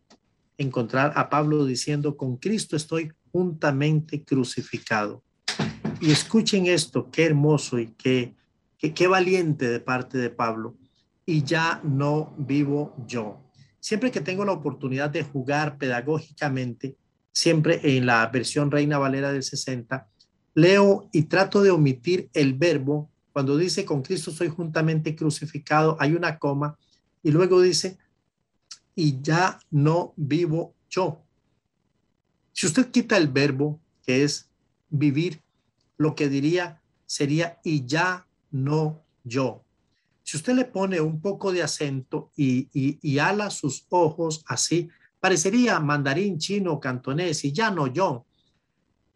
encontrar 0.58 1.12
a 1.16 1.28
Pablo 1.28 1.64
diciendo, 1.64 2.16
con 2.16 2.36
Cristo 2.36 2.76
estoy 2.76 3.12
juntamente 3.32 4.22
crucificado. 4.22 5.22
Y 6.00 6.12
escuchen 6.12 6.66
esto, 6.66 7.10
qué 7.10 7.24
hermoso 7.24 7.78
y 7.78 7.88
qué, 7.88 8.34
qué, 8.78 8.92
qué 8.92 9.06
valiente 9.06 9.68
de 9.68 9.80
parte 9.80 10.18
de 10.18 10.30
Pablo. 10.30 10.76
Y 11.26 11.42
ya 11.42 11.80
no 11.82 12.34
vivo 12.36 12.94
yo. 13.06 13.43
Siempre 13.84 14.10
que 14.10 14.22
tengo 14.22 14.46
la 14.46 14.52
oportunidad 14.52 15.10
de 15.10 15.24
jugar 15.24 15.76
pedagógicamente, 15.76 16.96
siempre 17.32 17.80
en 17.82 18.06
la 18.06 18.26
versión 18.28 18.70
Reina 18.70 18.96
Valera 18.96 19.30
del 19.30 19.42
60, 19.42 20.08
leo 20.54 21.10
y 21.12 21.24
trato 21.24 21.60
de 21.60 21.70
omitir 21.70 22.30
el 22.32 22.54
verbo. 22.54 23.10
Cuando 23.34 23.58
dice 23.58 23.84
con 23.84 24.00
Cristo 24.00 24.30
soy 24.30 24.48
juntamente 24.48 25.14
crucificado, 25.14 25.98
hay 26.00 26.14
una 26.14 26.38
coma 26.38 26.78
y 27.22 27.30
luego 27.30 27.60
dice, 27.60 27.98
y 28.94 29.20
ya 29.20 29.58
no 29.70 30.14
vivo 30.16 30.74
yo. 30.88 31.22
Si 32.52 32.66
usted 32.66 32.90
quita 32.90 33.18
el 33.18 33.28
verbo, 33.28 33.82
que 34.02 34.24
es 34.24 34.48
vivir, 34.88 35.42
lo 35.98 36.14
que 36.14 36.30
diría 36.30 36.80
sería, 37.04 37.60
y 37.62 37.84
ya 37.84 38.26
no 38.50 39.04
yo. 39.24 39.63
Si 40.24 40.36
usted 40.36 40.54
le 40.54 40.64
pone 40.64 41.00
un 41.00 41.20
poco 41.20 41.52
de 41.52 41.62
acento 41.62 42.32
y, 42.36 42.68
y, 42.72 43.18
ala 43.18 43.50
sus 43.50 43.86
ojos 43.90 44.42
así, 44.46 44.88
parecería 45.20 45.78
mandarín 45.78 46.38
chino 46.38 46.80
cantonés 46.80 47.44
y 47.44 47.52
ya 47.52 47.70
no 47.70 47.86
yo. 47.86 48.26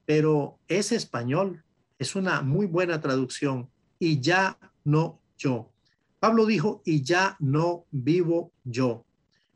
Pero 0.05 0.59
es 0.68 0.92
español, 0.92 1.64
es 1.99 2.14
una 2.14 2.42
muy 2.42 2.66
buena 2.66 3.01
traducción 3.01 3.68
y 3.99 4.21
ya 4.21 4.59
no 4.85 5.21
yo. 5.37 5.73
Pablo 6.21 6.47
dijo, 6.47 6.83
y 6.85 7.03
ya 7.03 7.37
no 7.40 7.87
vivo 7.90 8.53
yo. 8.64 9.05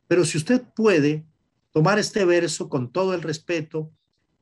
Pero 0.09 0.25
si 0.25 0.39
usted 0.39 0.63
puede 0.75 1.25
tomar 1.73 1.99
este 1.99 2.25
verso 2.25 2.69
con 2.69 2.93
todo 2.93 3.15
el 3.15 3.23
respeto 3.23 3.91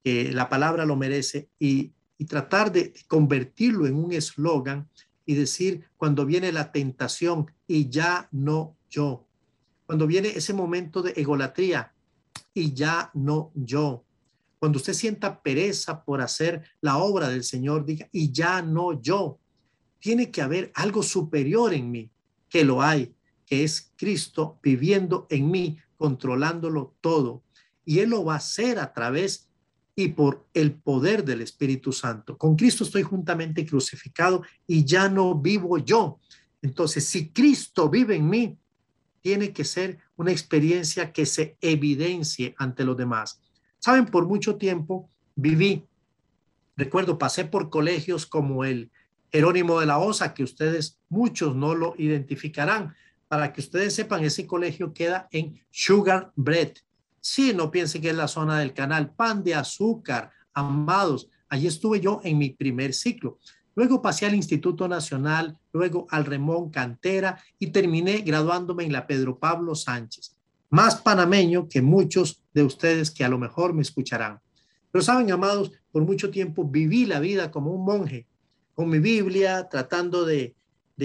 que 0.03 0.33
la 0.33 0.49
palabra 0.49 0.85
lo 0.85 0.97
merece 0.97 1.49
y, 1.59 1.93
tratar 2.29 2.71
de 2.71 2.93
convertirlo 3.09 3.87
en 3.87 3.95
un 3.95 4.13
eslogan 4.13 4.87
y 5.31 5.35
decir 5.35 5.85
cuando 5.97 6.27
viene 6.27 6.51
la 6.51 6.73
tentación 6.73 7.53
y 7.69 7.89
ya 7.89 8.29
no 8.33 8.77
yo. 8.91 9.29
Cuando 9.87 10.09
viene 10.09 10.31
ese 10.31 10.53
momento 10.53 11.03
de 11.03 11.13
egolatría 11.13 11.95
y 12.53 12.75
ya 12.75 13.13
no 13.15 13.53
yo. 13.55 14.05
Cuando 14.59 14.79
usted 14.79 14.93
sienta 14.93 15.41
pereza 15.41 16.05
por 16.05 16.21
hacer 16.21 16.65
la 16.81 16.99
obra 16.99 17.29
del 17.29 17.45
Señor, 17.45 17.85
diga, 17.87 18.09
y 18.11 18.33
ya 18.33 18.61
no 18.61 19.01
yo. 19.01 19.39
Tiene 20.01 20.33
que 20.33 20.43
haber 20.43 20.73
algo 20.75 21.01
superior 21.01 21.73
en 21.75 21.93
mí, 21.93 22.11
que 22.49 22.65
lo 22.65 22.83
hay, 22.83 23.15
que 23.47 23.63
es 23.63 23.93
Cristo 23.97 24.59
viviendo 24.61 25.29
en 25.31 25.49
mí, 25.49 25.79
controlándolo 25.97 26.97
todo. 27.01 27.45
Y 27.85 28.01
Él 28.01 28.11
lo 28.11 28.25
va 28.25 28.35
a 28.35 28.39
hacer 28.39 28.81
a 28.81 28.93
través 28.93 29.49
y 30.03 30.09
por 30.09 30.47
el 30.55 30.73
poder 30.73 31.25
del 31.25 31.43
Espíritu 31.43 31.93
Santo. 31.93 32.37
Con 32.39 32.57
Cristo 32.57 32.85
estoy 32.85 33.03
juntamente 33.03 33.67
crucificado 33.67 34.43
y 34.67 34.85
ya 34.85 35.09
no 35.09 35.35
vivo 35.35 35.79
yo. 35.79 36.19
Entonces, 36.63 37.05
si 37.07 37.31
Cristo 37.31 37.89
vive 37.89 38.17
en 38.17 38.29
mí, 38.29 38.59
tiene 39.21 39.53
que 39.53 39.65
ser 39.65 39.99
una 40.17 40.33
experiencia 40.33 41.13
que 41.13 41.27
se 41.27 41.57
evidencie 41.61 42.55
ante 42.59 42.85
los 42.85 42.97
demás. 42.97 43.41
Saben, 43.79 44.07
por 44.07 44.27
mucho 44.27 44.57
tiempo 44.57 45.11
viví, 45.35 45.85
recuerdo, 46.77 47.19
pasé 47.19 47.45
por 47.45 47.71
colegios 47.71 48.27
como 48.27 48.65
el 48.65 48.91
Jerónimo 49.33 49.81
de 49.81 49.87
la 49.87 49.99
Osa, 49.99 50.35
que 50.35 50.43
ustedes 50.43 50.99
muchos 51.09 51.55
no 51.55 51.75
lo 51.75 51.95
identificarán, 51.99 52.95
para 53.29 53.53
que 53.53 53.61
ustedes 53.61 53.95
sepan, 53.95 54.25
ese 54.25 54.47
colegio 54.47 54.93
queda 54.93 55.29
en 55.31 55.61
Sugar 55.71 56.33
Bread. 56.35 56.73
Sí, 57.21 57.53
no 57.55 57.71
piensen 57.71 58.03
que 58.03 58.11
es 58.11 58.17
la 58.17 58.29
zona 58.29 58.59
del 58.59 58.73
canal. 58.73 59.13
Pan 59.15 59.43
de 59.45 59.55
azúcar, 59.55 60.31
amados. 60.55 61.29
Allí 61.49 61.67
estuve 61.67 62.01
yo 62.01 62.21
en 62.25 62.39
mi 62.39 62.51
primer 62.51 62.95
ciclo. 62.95 63.39
Luego 63.75 64.03
pasé 64.03 64.27
al 64.27 64.35
Instituto 64.35 64.89
Nacional, 64.89 65.57
luego 65.73 66.07
al 66.11 66.25
Remón 66.25 66.71
Cantera 66.71 67.41
y 67.59 67.69
terminé 67.69 68.19
graduándome 68.19 68.85
en 68.85 68.93
la 68.93 69.07
Pedro 69.07 69.39
Pablo 69.39 69.75
Sánchez. 69.75 70.37
Más 70.71 70.97
panameño 70.97 71.69
que 71.69 71.83
muchos 71.83 72.43
de 72.53 72.63
ustedes 72.63 73.11
que 73.11 73.25
a 73.25 73.29
lo 73.29 73.39
mejor 73.39 73.75
me 73.75 73.83
escucharán. 73.83 74.41
Pero 74.91 75.03
saben, 75.03 75.31
amados, 75.31 75.73
por 75.93 76.05
mucho 76.05 76.31
tiempo 76.31 76.65
viví 76.65 77.07
la 77.07 77.21
vida 77.21 77.51
como 77.51 77.73
un 77.73 77.85
monje, 77.85 78.27
con 78.75 78.89
mi 78.89 78.99
Biblia, 78.99 79.69
tratando 79.69 80.25
de 80.25 80.55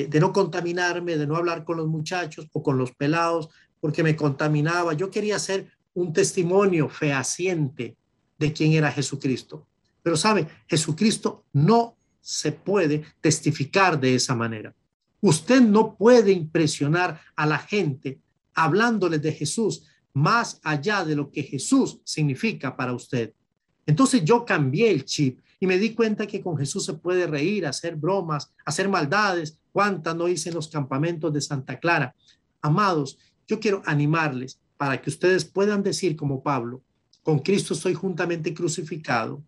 de, 0.04 0.20
no 0.20 0.34
contaminarme, 0.34 1.18
de 1.18 1.26
no 1.26 1.38
hablar 1.38 1.64
con 1.64 1.78
los 1.78 1.88
muchachos 1.88 2.48
o 2.52 2.62
con 2.62 2.78
los 2.78 2.92
pelados, 2.92 3.50
porque 3.80 4.04
me 4.04 4.16
contaminaba. 4.16 4.94
Yo 4.94 5.10
quería 5.10 5.40
ser 5.40 5.68
un 5.96 6.14
testimonio 6.14 6.88
fehaciente 6.88 7.98
de 8.38 8.54
quién 8.54 8.74
era 8.74 8.92
Jesucristo. 8.92 9.68
Pero 10.04 10.16
sabe, 10.16 10.48
Jesucristo 10.68 11.46
no 11.54 11.98
se 12.22 12.52
puede 12.52 13.04
testificar 13.20 14.00
de 14.00 14.16
esa 14.16 14.36
manera. 14.36 14.74
Usted 15.22 15.62
no 15.62 15.96
puede 15.96 16.32
impresionar 16.32 17.20
a 17.36 17.46
la 17.46 17.58
gente 17.58 18.20
hablándoles 18.54 19.22
de 19.22 19.34
Jesús 19.34 19.84
más 20.14 20.60
allá 20.64 21.04
de 21.04 21.16
lo 21.16 21.32
que 21.32 21.44
Jesús 21.44 22.00
significa 22.04 22.76
para 22.76 22.94
usted. 22.94 23.34
Entonces 23.86 24.24
yo 24.24 24.46
cambié 24.46 24.92
el 24.92 25.06
chip 25.06 25.40
y 25.60 25.68
me 25.68 25.78
di 25.78 25.94
cuenta 25.94 26.28
que 26.28 26.42
con 26.42 26.58
Jesús 26.58 26.86
se 26.86 26.94
puede 26.94 27.28
reír, 27.28 27.66
hacer 27.66 27.96
bromas, 27.96 28.54
hacer 28.66 28.88
maldades, 28.88 29.60
¿Cuántas 29.76 30.16
no 30.16 30.30
hice 30.30 30.48
en 30.48 30.56
los 30.56 30.70
campamentos 30.70 31.34
de 31.34 31.42
Santa 31.42 31.78
Clara? 31.82 32.16
Amados, 32.62 33.18
yo 33.46 33.60
quiero 33.60 33.82
animarles 33.86 34.58
para 34.78 35.02
que 35.02 35.10
ustedes 35.10 35.46
puedan 35.46 35.84
decir 35.84 36.16
como 36.16 36.44
Pablo, 36.44 36.82
con 37.24 37.40
Cristo 37.40 37.74
estoy 37.74 37.94
juntamente 37.94 38.54
crucificado 38.54 39.44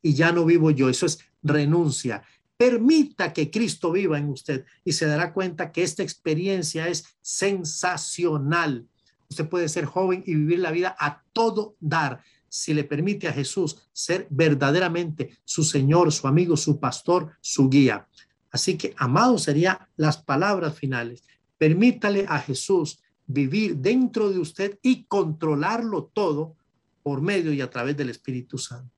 y 0.00 0.14
ya 0.14 0.30
no 0.30 0.44
vivo 0.44 0.70
yo. 0.70 0.88
Eso 0.88 1.06
es 1.06 1.18
renuncia. 1.42 2.22
Permita 2.56 3.32
que 3.32 3.50
Cristo 3.50 3.90
viva 3.90 4.18
en 4.18 4.28
usted 4.28 4.64
y 4.84 4.92
se 4.92 5.06
dará 5.06 5.32
cuenta 5.32 5.72
que 5.72 5.82
esta 5.82 6.02
experiencia 6.02 6.88
es 6.88 7.04
sensacional. 7.20 8.86
Usted 9.28 9.48
puede 9.48 9.68
ser 9.68 9.86
joven 9.86 10.22
y 10.24 10.34
vivir 10.34 10.60
la 10.60 10.70
vida 10.70 10.96
a 10.98 11.22
todo 11.32 11.76
dar 11.80 12.22
si 12.48 12.72
le 12.72 12.84
permite 12.84 13.28
a 13.28 13.32
Jesús 13.32 13.76
ser 13.92 14.26
verdaderamente 14.30 15.36
su 15.44 15.64
Señor, 15.64 16.12
su 16.12 16.28
amigo, 16.28 16.56
su 16.56 16.78
pastor, 16.78 17.32
su 17.40 17.68
guía. 17.68 18.06
Así 18.50 18.78
que, 18.78 18.94
amado, 18.96 19.38
serían 19.38 19.78
las 19.96 20.16
palabras 20.16 20.78
finales. 20.78 21.24
Permítale 21.58 22.24
a 22.28 22.38
Jesús 22.38 23.00
vivir 23.26 23.76
dentro 23.76 24.30
de 24.30 24.38
usted 24.38 24.78
y 24.82 25.04
controlarlo 25.04 26.04
todo 26.04 26.54
por 27.02 27.20
medio 27.20 27.52
y 27.52 27.60
a 27.60 27.70
través 27.70 27.96
del 27.96 28.10
Espíritu 28.10 28.58
Santo. 28.58 28.90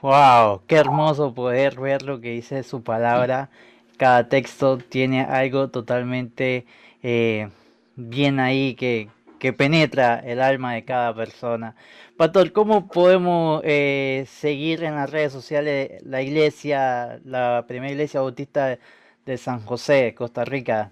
Wow, 0.00 0.62
qué 0.66 0.76
hermoso 0.76 1.32
poder 1.32 1.78
ver 1.78 2.02
lo 2.02 2.20
que 2.20 2.30
dice 2.30 2.62
su 2.64 2.82
palabra. 2.82 3.50
Cada 3.96 4.28
texto 4.28 4.78
tiene 4.78 5.22
algo 5.22 5.68
totalmente 5.68 6.66
eh, 7.02 7.50
bien 7.94 8.40
ahí 8.40 8.74
que, 8.74 9.10
que 9.38 9.52
penetra 9.52 10.18
el 10.18 10.40
alma 10.40 10.74
de 10.74 10.84
cada 10.84 11.14
persona. 11.14 11.76
Pastor, 12.16 12.52
¿cómo 12.52 12.88
podemos 12.88 13.60
eh, 13.64 14.24
seguir 14.28 14.82
en 14.82 14.96
las 14.96 15.10
redes 15.10 15.32
sociales 15.32 16.02
la 16.04 16.20
iglesia, 16.20 17.20
la 17.24 17.64
primera 17.68 17.92
iglesia 17.92 18.20
bautista 18.20 18.78
de 19.24 19.36
San 19.38 19.60
José, 19.60 20.14
Costa 20.16 20.44
Rica? 20.44 20.90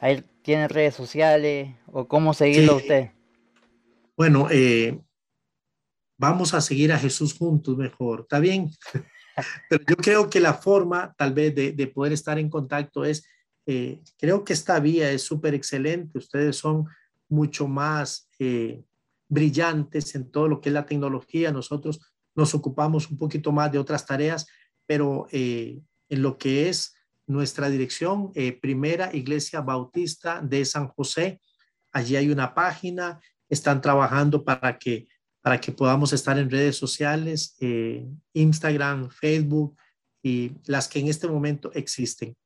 ¿Ahí 0.00 0.24
tiene 0.42 0.68
redes 0.68 0.94
sociales 0.94 1.74
o 1.86 2.06
cómo 2.06 2.32
seguirlo 2.32 2.76
usted? 2.76 3.10
Bueno, 4.16 4.48
eh, 4.50 5.00
vamos 6.16 6.54
a 6.54 6.60
seguir 6.60 6.92
a 6.92 6.98
Jesús 6.98 7.34
juntos 7.34 7.76
mejor, 7.76 8.20
¿está 8.20 8.38
bien? 8.38 8.70
Pero 9.68 9.84
yo 9.88 9.96
creo 9.96 10.30
que 10.30 10.40
la 10.40 10.54
forma 10.54 11.14
tal 11.16 11.32
vez 11.32 11.54
de, 11.54 11.86
poder 11.88 12.12
estar 12.12 12.38
en 12.38 12.48
contacto 12.48 13.04
es, 13.04 13.24
eh, 13.66 14.00
creo 14.18 14.44
que 14.44 14.52
esta 14.52 14.80
vía 14.80 15.10
es 15.10 15.22
súper 15.22 15.54
excelente. 15.54 16.18
Ustedes 16.18 16.56
son 16.56 16.86
mucho 17.28 17.68
más 17.68 18.28
eh, 18.38 18.82
brillantes 19.28 20.14
en 20.14 20.30
todo 20.30 20.48
lo 20.48 20.60
que 20.60 20.70
es 20.70 20.72
la 20.72 20.86
tecnología. 20.86 21.52
Nosotros 21.52 22.00
nos 22.34 22.54
ocupamos 22.54 23.10
un 23.10 23.18
poquito 23.18 23.52
más 23.52 23.70
de 23.70 23.78
otras 23.78 24.04
tareas, 24.04 24.46
pero 24.86 25.28
en 25.30 25.82
lo 26.08 26.38
que 26.38 26.68
es 26.68 26.97
nuestra 27.28 27.70
dirección, 27.70 28.32
eh, 28.34 28.52
Primera 28.52 29.14
Iglesia 29.14 29.60
Bautista 29.60 30.40
de 30.40 30.64
San 30.64 30.88
José, 30.88 31.40
allí 31.92 32.16
hay 32.16 32.30
una 32.30 32.54
página, 32.54 33.20
están 33.48 33.80
trabajando 33.80 34.44
para 34.44 34.78
que, 34.78 35.06
para 35.40 35.60
que 35.60 35.72
podamos 35.72 36.12
estar 36.12 36.38
en 36.38 36.50
redes 36.50 36.76
sociales, 36.76 37.56
Instagram, 38.34 39.08
Facebook 39.10 39.76
y 40.22 40.52
las 40.66 40.88
que 40.88 40.98
en 40.98 41.08
este 41.08 41.28
momento 41.28 41.72
existen. 41.72 42.36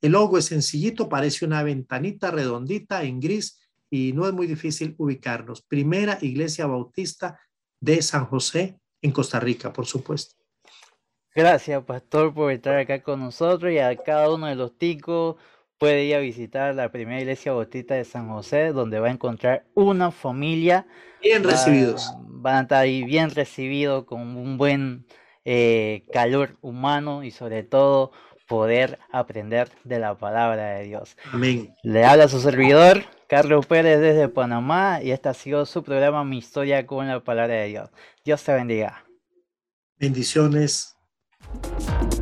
El 0.00 0.12
logo 0.12 0.38
es 0.38 0.46
sencillito, 0.46 1.08
parece 1.08 1.44
una 1.44 1.62
ventanita 1.62 2.30
redondita 2.30 3.02
en 3.02 3.20
gris 3.20 3.58
y 3.90 4.12
no 4.12 4.26
es 4.26 4.32
muy 4.32 4.46
difícil 4.46 4.94
ubicarnos. 4.98 5.62
Primera 5.62 6.18
Iglesia 6.20 6.66
Bautista 6.66 7.40
de 7.80 8.00
San 8.02 8.26
José 8.26 8.78
en 9.02 9.12
Costa 9.12 9.40
Rica, 9.40 9.72
por 9.72 9.86
supuesto. 9.86 10.37
Gracias, 11.38 11.84
pastor, 11.84 12.34
por 12.34 12.50
estar 12.50 12.76
acá 12.76 13.00
con 13.00 13.20
nosotros 13.20 13.70
y 13.70 13.78
a 13.78 13.94
cada 13.94 14.28
uno 14.28 14.48
de 14.48 14.56
los 14.56 14.76
ticos 14.76 15.36
puede 15.78 16.02
ir 16.02 16.16
a 16.16 16.18
visitar 16.18 16.74
la 16.74 16.90
primera 16.90 17.20
iglesia 17.20 17.52
bautista 17.52 17.94
de 17.94 18.04
San 18.04 18.28
José, 18.28 18.72
donde 18.72 18.98
va 18.98 19.06
a 19.06 19.12
encontrar 19.12 19.64
una 19.74 20.10
familia. 20.10 20.88
Bien 21.22 21.44
recibidos. 21.44 22.12
Van 22.26 22.56
a 22.56 22.60
estar 22.62 22.82
ahí 22.82 23.04
bien 23.04 23.30
recibidos, 23.30 24.04
con 24.04 24.36
un 24.36 24.58
buen 24.58 25.06
eh, 25.44 26.02
calor 26.12 26.56
humano 26.60 27.22
y 27.22 27.30
sobre 27.30 27.62
todo 27.62 28.10
poder 28.48 28.98
aprender 29.12 29.70
de 29.84 30.00
la 30.00 30.18
palabra 30.18 30.70
de 30.70 30.86
Dios. 30.86 31.16
Amén. 31.32 31.72
Le 31.84 32.04
habla 32.04 32.26
su 32.26 32.40
servidor, 32.40 33.04
Carlos 33.28 33.64
Pérez 33.64 34.00
desde 34.00 34.28
Panamá, 34.28 34.98
y 35.04 35.12
este 35.12 35.28
ha 35.28 35.34
sido 35.34 35.66
su 35.66 35.84
programa 35.84 36.24
Mi 36.24 36.38
Historia 36.38 36.84
con 36.84 37.06
la 37.06 37.22
palabra 37.22 37.54
de 37.54 37.68
Dios. 37.68 37.90
Dios 38.24 38.42
te 38.42 38.52
bendiga. 38.52 39.04
Bendiciones. 40.00 40.97
Thank 41.54 42.12
you 42.12 42.17